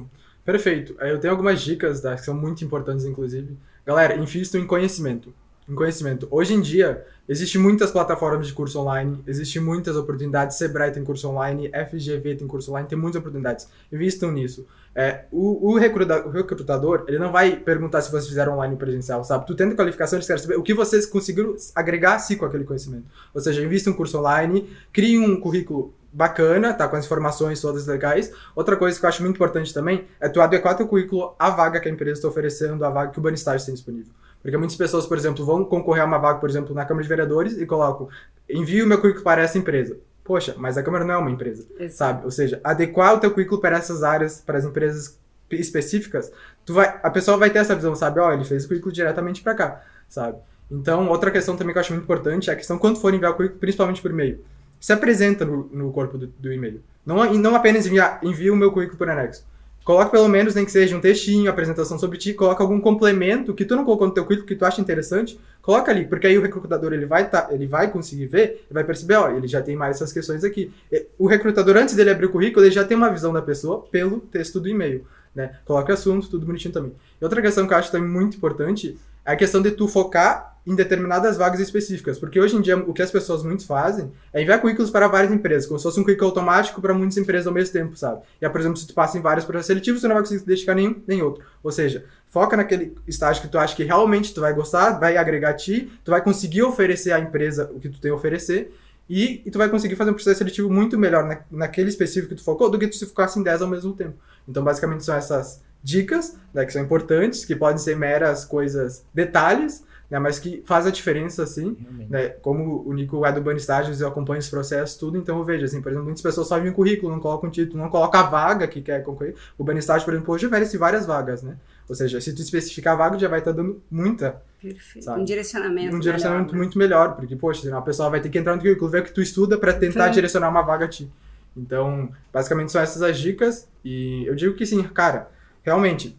Perfeito. 0.45 0.95
Aí 1.01 1.11
Eu 1.11 1.19
tenho 1.19 1.33
algumas 1.33 1.61
dicas 1.61 2.01
tá, 2.01 2.15
que 2.15 2.25
são 2.25 2.35
muito 2.35 2.65
importantes, 2.65 3.05
inclusive. 3.05 3.57
Galera, 3.85 4.15
invistam 4.15 4.61
em 4.61 4.67
conhecimento. 4.67 5.35
Em 5.69 5.75
conhecimento. 5.75 6.27
Hoje 6.31 6.55
em 6.55 6.63
dia, 6.63 7.05
existem 7.29 7.61
muitas 7.61 7.91
plataformas 7.91 8.47
de 8.47 8.55
curso 8.55 8.81
online, 8.81 9.23
existem 9.27 9.61
muitas 9.61 9.97
oportunidades. 9.97 10.57
Sebrae 10.57 10.91
tem 10.91 11.05
curso 11.05 11.29
online, 11.29 11.71
FGV 11.91 12.37
tem 12.37 12.49
curso 12.49 12.71
online, 12.71 12.89
tem 12.89 12.97
muitas 12.97 13.21
oportunidades. 13.21 13.69
Invistam 13.93 14.33
nisso. 14.33 14.67
É, 14.95 15.27
o, 15.31 15.69
o, 15.71 15.77
recruta- 15.79 16.27
o 16.27 16.31
recrutador, 16.31 17.05
ele 17.07 17.19
não 17.19 17.31
vai 17.31 17.55
perguntar 17.55 18.01
se 18.01 18.11
vocês 18.11 18.29
fizeram 18.29 18.55
online 18.55 18.73
ou 18.73 18.79
presencial, 18.79 19.23
sabe? 19.23 19.47
Tu 19.47 19.55
tendo 19.55 19.77
qualificação, 19.77 20.17
eles 20.17 20.27
querem 20.27 20.41
saber 20.41 20.57
o 20.57 20.63
que 20.63 20.73
vocês 20.73 21.05
conseguiram 21.05 21.55
agregar 21.75 22.15
a 22.15 22.19
si 22.19 22.35
com 22.37 22.47
aquele 22.47 22.65
conhecimento. 22.65 23.05
Ou 23.35 23.41
seja, 23.41 23.63
invista 23.63 23.91
um 23.91 23.93
curso 23.93 24.19
online, 24.19 24.71
crie 24.91 25.19
um 25.19 25.39
currículo 25.39 25.93
bacana, 26.11 26.73
tá? 26.73 26.89
Com 26.89 26.97
as 26.97 27.05
informações 27.05 27.61
todas 27.61 27.87
legais. 27.87 28.33
Outra 28.57 28.75
coisa 28.75 28.99
que 28.99 29.05
eu 29.05 29.09
acho 29.09 29.23
muito 29.23 29.37
importante 29.37 29.75
também 29.75 30.07
é 30.19 30.31
tu 30.31 30.41
adequar 30.41 30.75
teu 30.79 30.89
currículo 30.89 31.35
à 31.39 31.51
vaga 31.51 31.79
que 31.79 31.89
a 31.91 31.93
empresa 31.93 32.15
está 32.15 32.29
oferecendo, 32.29 32.83
à 32.87 32.89
vaga 32.89 33.13
que 33.13 33.19
o 33.19 33.23
Banistage 33.23 33.67
tem 33.67 33.75
disponível. 33.75 34.13
Porque 34.43 34.57
muitas 34.57 34.77
pessoas, 34.77 35.07
por 35.07 35.17
exemplo, 35.17 35.45
vão 35.45 35.65
concorrer 35.65 36.03
a 36.03 36.07
uma 36.07 36.19
vaga, 36.19 36.39
por 36.39 36.49
exemplo, 36.49 36.75
na 36.75 36.85
Câmara 36.85 37.03
de 37.03 37.09
Vereadores 37.09 37.59
e 37.59 37.67
colocam 37.67 38.09
envio 38.49 38.85
o 38.85 38.89
meu 38.89 39.01
currículo 39.01 39.25
para 39.25 39.43
essa 39.43 39.59
empresa. 39.59 39.99
Poxa, 40.25 40.55
mas 40.59 40.77
a 40.77 40.83
Câmara 40.83 41.05
não 41.05 41.15
é 41.15 41.19
uma 41.19 41.31
empresa 41.31 41.67
sabe? 41.91 42.25
Ou 42.25 42.31
seja, 42.31 42.61
adequar 42.63 43.15
o 43.15 43.19
teu 43.19 43.31
currículo 43.31 43.61
para 43.61 43.77
essas 43.77 44.03
áreas, 44.03 44.41
para 44.41 44.59
as 44.59 44.65
empresas 44.65 45.19
específicas, 45.51 46.31
tu 46.65 46.75
vai, 46.75 47.01
a 47.03 47.11
pessoa 47.11 47.39
vai 47.39 47.49
ter 47.51 47.59
essa 47.59 47.75
visão, 47.75 47.95
sabe? 47.95 48.21
Ó, 48.21 48.31
ele 48.33 48.45
fez 48.45 48.65
o 48.65 48.69
currículo 48.69 48.93
diretamente 48.93 49.43
para 49.43 49.55
cá, 49.55 49.83
sabe? 50.09 50.39
Então, 50.71 51.09
outra 51.09 51.31
questão 51.31 51.57
também 51.57 51.73
que 51.73 51.79
eu 51.79 51.81
acho 51.81 51.93
muito 51.93 52.05
importante 52.05 52.51
é 52.51 52.53
a 52.53 52.57
questão 52.57 52.79
quando 52.79 53.01
for 53.01 53.15
enviar 53.15 53.33
o 53.33 53.35
currículo, 53.35 53.59
principalmente 53.59 54.03
por 54.03 54.11
e-mail. 54.11 54.45
Se 54.79 54.93
apresenta 54.93 55.45
no, 55.45 55.65
no 55.73 55.91
corpo 55.91 56.19
do, 56.19 56.27
do 56.27 56.53
e-mail. 56.53 56.83
Não, 57.05 57.35
e 57.35 57.39
não 57.39 57.57
apenas 57.57 57.87
enviar, 57.87 58.21
envia 58.23 58.53
o 58.53 58.57
meu 58.57 58.71
currículo 58.71 58.99
por 58.99 59.09
anexo. 59.09 59.47
Coloca 59.89 60.11
pelo 60.11 60.29
menos, 60.29 60.55
nem 60.55 60.67
que 60.67 60.71
seja 60.71 60.95
um 60.95 61.01
textinho, 61.01 61.51
apresentação 61.51 61.99
sobre 61.99 62.19
ti, 62.19 62.35
coloca 62.35 62.63
algum 62.63 62.79
complemento 62.79 63.55
que 63.55 63.65
tu 63.65 63.75
não 63.75 63.87
colocou 63.87 64.07
no 64.07 64.13
teu 64.13 64.23
currículo 64.23 64.47
que 64.47 64.55
tu 64.55 64.67
acha 64.67 64.83
interessante, 64.83 65.41
coloca 65.63 65.91
ali, 65.91 66.05
porque 66.05 66.27
aí 66.27 66.37
o 66.37 66.43
recrutador 66.43 66.93
ele 66.93 67.07
vai, 67.07 67.31
tá, 67.31 67.49
ele 67.51 67.67
vai 67.67 67.91
conseguir 67.91 68.27
ver 68.27 68.67
e 68.71 68.75
vai 68.75 68.85
perceber, 68.85 69.15
ó, 69.15 69.31
ele 69.31 69.49
já 69.49 69.63
tem 69.63 69.77
mais 69.77 69.97
essas 69.97 70.13
questões 70.13 70.45
aqui. 70.45 70.71
O 71.19 71.27
recrutador, 71.27 71.75
antes 71.79 71.95
dele 71.95 72.11
abrir 72.11 72.27
o 72.27 72.31
currículo, 72.31 72.67
ele 72.67 72.71
já 72.71 72.85
tem 72.85 72.99
uma 72.99 73.09
visão 73.11 73.33
da 73.33 73.41
pessoa 73.41 73.81
pelo 73.91 74.21
texto 74.21 74.61
do 74.61 74.69
e-mail, 74.69 75.07
né? 75.35 75.57
Coloca 75.65 75.95
assunto, 75.95 76.29
tudo 76.29 76.45
bonitinho 76.45 76.75
também. 76.75 76.93
E 77.19 77.25
outra 77.25 77.41
questão 77.41 77.67
que 77.67 77.73
eu 77.73 77.79
acho 77.79 77.91
também 77.91 78.11
muito 78.11 78.37
importante 78.37 78.99
é 79.25 79.33
a 79.33 79.37
questão 79.37 79.63
de 79.63 79.71
tu 79.71 79.89
focar 79.89 80.58
em 80.69 80.75
determinadas 80.75 81.39
vagas 81.39 81.61
específicas, 81.61 82.19
porque 82.19 82.39
hoje 82.39 82.55
em 82.55 82.61
dia 82.61 82.77
o 82.77 82.93
que 82.93 83.01
as 83.01 83.11
pessoas 83.11 83.43
muito 83.43 83.67
fazem 83.67 84.13
é 84.35 84.43
enviar 84.43 84.61
currículos 84.61 84.91
para 84.91 85.09
várias 85.09 85.33
empresas, 85.33 85.65
como 85.67 85.79
se 85.79 85.83
fosse 85.83 85.99
um 85.99 86.05
currículo 86.05 86.29
automático 86.29 86.83
para 86.83 86.93
muitas 86.93 87.17
empresas 87.17 87.47
ao 87.47 87.55
mesmo 87.55 87.73
tempo, 87.73 87.97
sabe? 87.97 88.21
E 88.39 88.47
por 88.51 88.61
exemplo, 88.61 88.77
se 88.77 88.87
tu 88.87 88.93
passa 88.93 89.17
em 89.17 89.23
vários 89.23 89.47
processos 89.47 89.69
seletivos, 89.69 90.03
tu 90.03 90.09
não 90.09 90.15
vai 90.15 90.23
conseguir 90.23 90.45
dedicar 90.45 90.75
nenhum 90.75 91.01
nem 91.07 91.23
outro. 91.23 91.43
Ou 91.63 91.73
seja, 91.73 92.05
foca 92.29 92.55
naquele 92.55 92.95
estágio 93.07 93.41
que 93.41 93.49
tu 93.49 93.59
acha 93.59 93.75
que 93.75 93.83
realmente 93.83 94.35
tu 94.35 94.43
vai 94.43 94.53
gostar, 94.53 94.99
vai 94.99 95.17
agregar 95.17 95.51
a 95.51 95.55
ti, 95.55 95.91
tu 96.05 96.11
vai 96.11 96.23
conseguir 96.23 96.63
oferecer 96.63 97.13
à 97.13 97.19
empresa 97.19 97.71
o 97.75 97.81
que 97.81 97.89
tu 97.89 97.99
tem 97.99 98.11
a 98.11 98.15
oferecer, 98.15 98.71
e, 99.09 99.41
e 99.47 99.51
tu 99.51 99.57
vai 99.57 99.71
conseguir 99.71 99.97
fazer 99.97 100.11
um 100.11 100.15
processo 100.15 100.37
seletivo 100.37 100.69
muito 100.69 100.99
melhor 100.99 101.25
na, 101.25 101.41
naquele 101.51 101.89
específico 101.89 102.29
que 102.29 102.35
tu 102.35 102.45
focou 102.45 102.71
do 102.71 102.79
que 102.79 102.89
tu 102.89 102.95
se 102.95 103.11
em 103.39 103.43
10 103.43 103.63
ao 103.63 103.69
mesmo 103.69 103.95
tempo. 103.95 104.19
Então, 104.47 104.63
basicamente, 104.63 105.03
são 105.03 105.15
essas 105.15 105.63
dicas 105.83 106.37
né, 106.53 106.67
que 106.67 106.75
são 106.75 106.83
importantes, 106.83 107.43
que 107.47 107.57
podem 107.57 107.79
ser 107.79 107.97
meras 107.97 108.45
coisas, 108.45 109.07
detalhes, 109.15 109.83
né, 110.11 110.19
mas 110.19 110.39
que 110.39 110.63
faz 110.65 110.87
a 110.87 110.91
diferença, 110.91 111.43
assim, 111.43 111.77
né, 112.09 112.29
como 112.29 112.83
o 112.87 112.93
Nico 112.93 113.25
é 113.27 113.33
do 113.33 113.41
Ban 113.41 113.55
Estágios, 113.55 114.01
eu 114.01 114.09
acompanho 114.09 114.39
esse 114.39 114.51
processo, 114.51 114.99
tudo, 114.99 115.19
então 115.19 115.39
eu 115.39 115.45
vejo, 115.45 115.65
assim, 115.65 115.83
por 115.83 115.91
exemplo, 115.91 116.07
muitas 116.07 116.23
pessoas 116.23 116.49
só 116.49 116.59
enviam 116.59 116.73
currículo, 116.75 117.13
não 117.13 117.21
colocam 117.21 117.51
título, 117.51 117.83
não 117.83 117.91
colocam 117.91 118.21
a 118.21 118.25
vaga 118.25 118.67
que 118.67 118.81
quer 118.81 119.03
concorrer. 119.03 119.35
O 119.57 119.65
Ban 119.65 119.75
Estágio, 119.75 120.05
por 120.05 120.15
exemplo, 120.15 120.35
hoje 120.35 120.47
oferece 120.47 120.79
várias 120.79 121.05
vagas, 121.05 121.43
né? 121.43 121.57
Ou 121.89 121.95
seja, 121.95 122.21
se 122.21 122.35
tu 122.35 122.43
especificar 122.43 122.95
a 122.95 122.97
vaga, 122.97 123.19
já 123.19 123.29
vai 123.29 123.39
estar 123.39 123.53
dando 123.53 123.83
muita, 123.91 124.43
Perfeito. 124.61 125.05
Sabe? 125.05 125.21
Um 125.21 125.25
direcionamento. 125.25 125.97
um 125.97 126.01
direcionamento 126.01 126.53
melhor, 126.53 126.53
né? 126.53 126.59
muito 126.59 126.79
melhor, 126.79 127.17
porque, 127.17 127.37
poxa, 127.37 127.63
senão 127.63 127.79
a 127.79 127.83
pessoa 127.83 128.11
vai 128.11 128.21
ter 128.21 128.29
que 128.29 128.39
entrar 128.39 128.57
no 128.57 128.61
currículo, 128.61 128.91
ver 128.91 129.03
o 129.03 129.05
que 129.05 129.13
tu 129.13 129.23
estuda 129.23 129.57
para 129.57 129.73
tentar 129.73 130.07
Sim. 130.07 130.13
direcionar 130.15 130.49
uma 130.49 130.63
vaga 130.63 130.87
a 130.87 130.89
ti. 130.89 131.11
Então, 131.57 132.11
basicamente 132.33 132.73
são 132.73 132.81
essas 132.81 133.03
as 133.03 133.19
dicas, 133.19 133.69
e 133.85 134.25
eu 134.27 134.35
digo 134.35 134.55
que 134.55 134.67
sim, 134.67 134.83
cara, 134.83 135.31
realmente, 135.63 136.19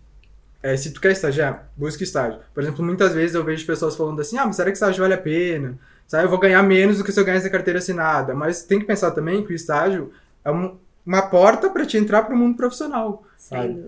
é, 0.62 0.76
se 0.78 0.92
tu 0.92 1.00
quer 1.02 1.12
estagiar, 1.12 1.70
busca 1.76 2.04
estágio. 2.04 2.40
Por 2.54 2.62
exemplo, 2.64 2.84
muitas 2.84 3.14
vezes 3.14 3.36
eu 3.36 3.44
vejo 3.44 3.66
pessoas 3.66 3.96
falando 3.96 4.20
assim, 4.22 4.38
ah, 4.38 4.46
mas 4.46 4.56
será 4.56 4.70
que 4.70 4.76
estágio 4.78 5.02
vale 5.02 5.14
a 5.14 5.18
pena? 5.18 5.78
Sabe, 6.08 6.26
eu 6.26 6.30
vou 6.30 6.40
ganhar 6.40 6.62
menos 6.64 6.98
do 6.98 7.04
que 7.04 7.12
se 7.12 7.20
eu 7.20 7.26
ganhasse 7.26 7.48
a 7.48 7.52
carteira 7.52 7.80
assinada. 7.80 8.34
Mas 8.34 8.64
tem 8.64 8.80
que 8.80 8.86
pensar 8.86 9.12
também 9.12 9.46
que 9.46 9.54
o 9.54 9.56
estágio 9.56 10.12
é 10.44 10.52
um- 10.52 10.76
uma 11.06 11.22
porta 11.22 11.70
para 11.70 11.86
te 11.86 11.98
entrar 11.98 12.24
para 12.24 12.36
o 12.36 12.38
mundo 12.38 12.58
profissional. 12.58 13.24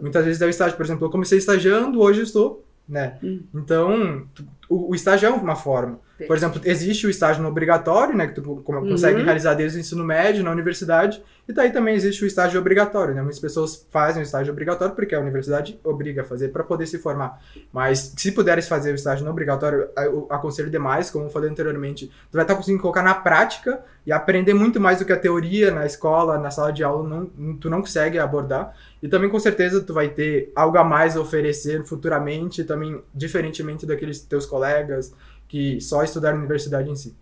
Muitas 0.01 0.23
vezes 0.25 0.41
é 0.41 0.45
o 0.45 0.49
estágio, 0.49 0.77
por 0.77 0.85
exemplo, 0.85 1.05
eu 1.05 1.11
comecei 1.11 1.37
estagiando, 1.37 1.99
hoje 1.99 2.21
estou, 2.21 2.63
né? 2.87 3.17
Hum. 3.23 3.41
Então, 3.53 4.25
o, 4.69 4.91
o 4.91 4.95
estágio 4.95 5.27
é 5.27 5.29
uma 5.31 5.55
forma. 5.55 5.99
Por 6.27 6.35
exemplo, 6.37 6.61
existe 6.63 7.07
o 7.07 7.09
estágio 7.09 7.41
no 7.41 7.49
obrigatório, 7.49 8.15
né, 8.15 8.27
que 8.27 8.35
tu 8.35 8.49
Uhum. 8.51 8.61
consegue 8.89 9.21
realizar 9.21 9.53
desde 9.53 9.77
o 9.77 9.81
ensino 9.81 10.03
médio 10.03 10.43
na 10.43 10.51
universidade, 10.51 11.23
e 11.47 11.53
daí 11.53 11.71
também 11.71 11.95
existe 11.95 12.23
o 12.23 12.27
estágio 12.27 12.59
obrigatório, 12.59 13.13
né? 13.13 13.21
Muitas 13.21 13.39
pessoas 13.39 13.85
fazem 13.89 14.21
o 14.21 14.23
estágio 14.23 14.51
obrigatório 14.53 14.95
porque 14.95 15.13
a 15.15 15.19
universidade 15.19 15.79
obriga 15.83 16.21
a 16.21 16.25
fazer 16.25 16.49
para 16.49 16.63
poder 16.63 16.85
se 16.85 16.97
formar. 16.97 17.41
Mas 17.73 18.13
se 18.15 18.31
puderes 18.31 18.67
fazer 18.67 18.91
o 18.91 18.95
estágio 18.95 19.25
não 19.25 19.31
obrigatório, 19.31 19.89
eu 19.97 20.27
aconselho 20.29 20.69
demais, 20.69 21.09
como 21.09 21.25
eu 21.25 21.29
falei 21.29 21.49
anteriormente, 21.49 22.07
tu 22.07 22.35
vai 22.35 22.43
estar 22.43 22.55
conseguindo 22.55 22.81
colocar 22.81 23.01
na 23.03 23.13
prática 23.13 23.79
e 24.05 24.11
aprender 24.11 24.53
muito 24.53 24.79
mais 24.79 24.99
do 24.99 25.05
que 25.05 25.11
a 25.13 25.17
teoria 25.17 25.71
na 25.71 25.85
escola, 25.85 26.37
na 26.37 26.49
sala 26.51 26.71
de 26.71 26.83
aula, 26.83 27.07
não, 27.07 27.55
tu 27.57 27.69
não 27.69 27.81
consegue 27.81 28.17
abordar. 28.17 28.73
E 29.01 29.07
também 29.07 29.29
com 29.29 29.39
certeza 29.39 29.81
tu 29.81 29.93
vai 29.93 30.09
ter 30.09 30.51
algo 30.55 30.77
a 30.77 30.83
mais 30.83 31.17
a 31.17 31.21
oferecer 31.21 31.83
futuramente, 31.83 32.63
também 32.63 33.01
diferentemente 33.13 33.85
daqueles 33.85 34.21
teus 34.21 34.45
colegas 34.45 35.13
que 35.51 35.81
só 35.81 36.01
estudaram 36.01 36.37
na 36.37 36.43
universidade 36.43 36.89
em 36.89 36.95
si. 36.95 37.13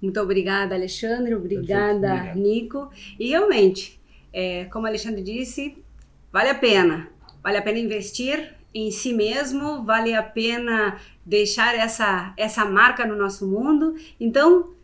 Muito 0.00 0.20
obrigada, 0.20 0.74
Alexandre. 0.74 1.34
Obrigada. 1.34 2.34
Nico. 2.34 2.90
E 3.18 3.30
realmente, 3.30 3.98
é, 4.30 4.66
como 4.66 4.84
o 4.84 4.88
Alexandre 4.88 5.22
disse, 5.22 5.82
vale 6.30 6.50
a 6.50 6.54
pena. 6.54 7.08
Vale 7.42 7.56
a 7.56 7.62
pena 7.62 7.78
investir 7.78 8.54
em 8.74 8.90
si 8.90 9.14
mesmo, 9.14 9.82
vale 9.84 10.12
a 10.12 10.22
pena 10.22 11.00
deixar 11.24 11.74
essa, 11.74 12.34
essa 12.36 12.62
marca 12.66 13.06
no 13.06 13.16
nosso 13.16 13.46
mundo. 13.46 13.94
Então, 14.20 14.74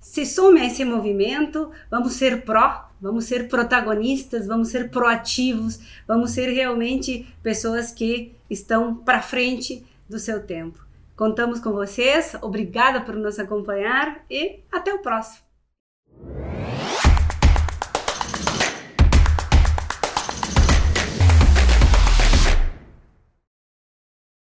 se 0.00 0.24
some 0.24 0.58
a 0.58 0.64
esse 0.64 0.86
movimento, 0.86 1.70
vamos 1.90 2.14
ser 2.14 2.46
pró, 2.46 2.88
vamos 2.98 3.26
ser 3.26 3.48
protagonistas, 3.48 4.46
vamos 4.46 4.68
ser 4.68 4.88
proativos, 4.88 5.80
vamos 6.08 6.30
ser 6.30 6.48
realmente 6.50 7.26
pessoas 7.42 7.92
que 7.92 8.32
estão 8.48 8.94
para 8.94 9.20
frente 9.20 9.84
do 10.08 10.18
seu 10.18 10.42
tempo. 10.42 10.82
Contamos 11.22 11.60
com 11.60 11.70
vocês, 11.70 12.34
obrigada 12.42 13.00
por 13.00 13.14
nos 13.14 13.38
acompanhar 13.38 14.24
e 14.28 14.64
até 14.72 14.92
o 14.92 14.98
próximo! 14.98 15.46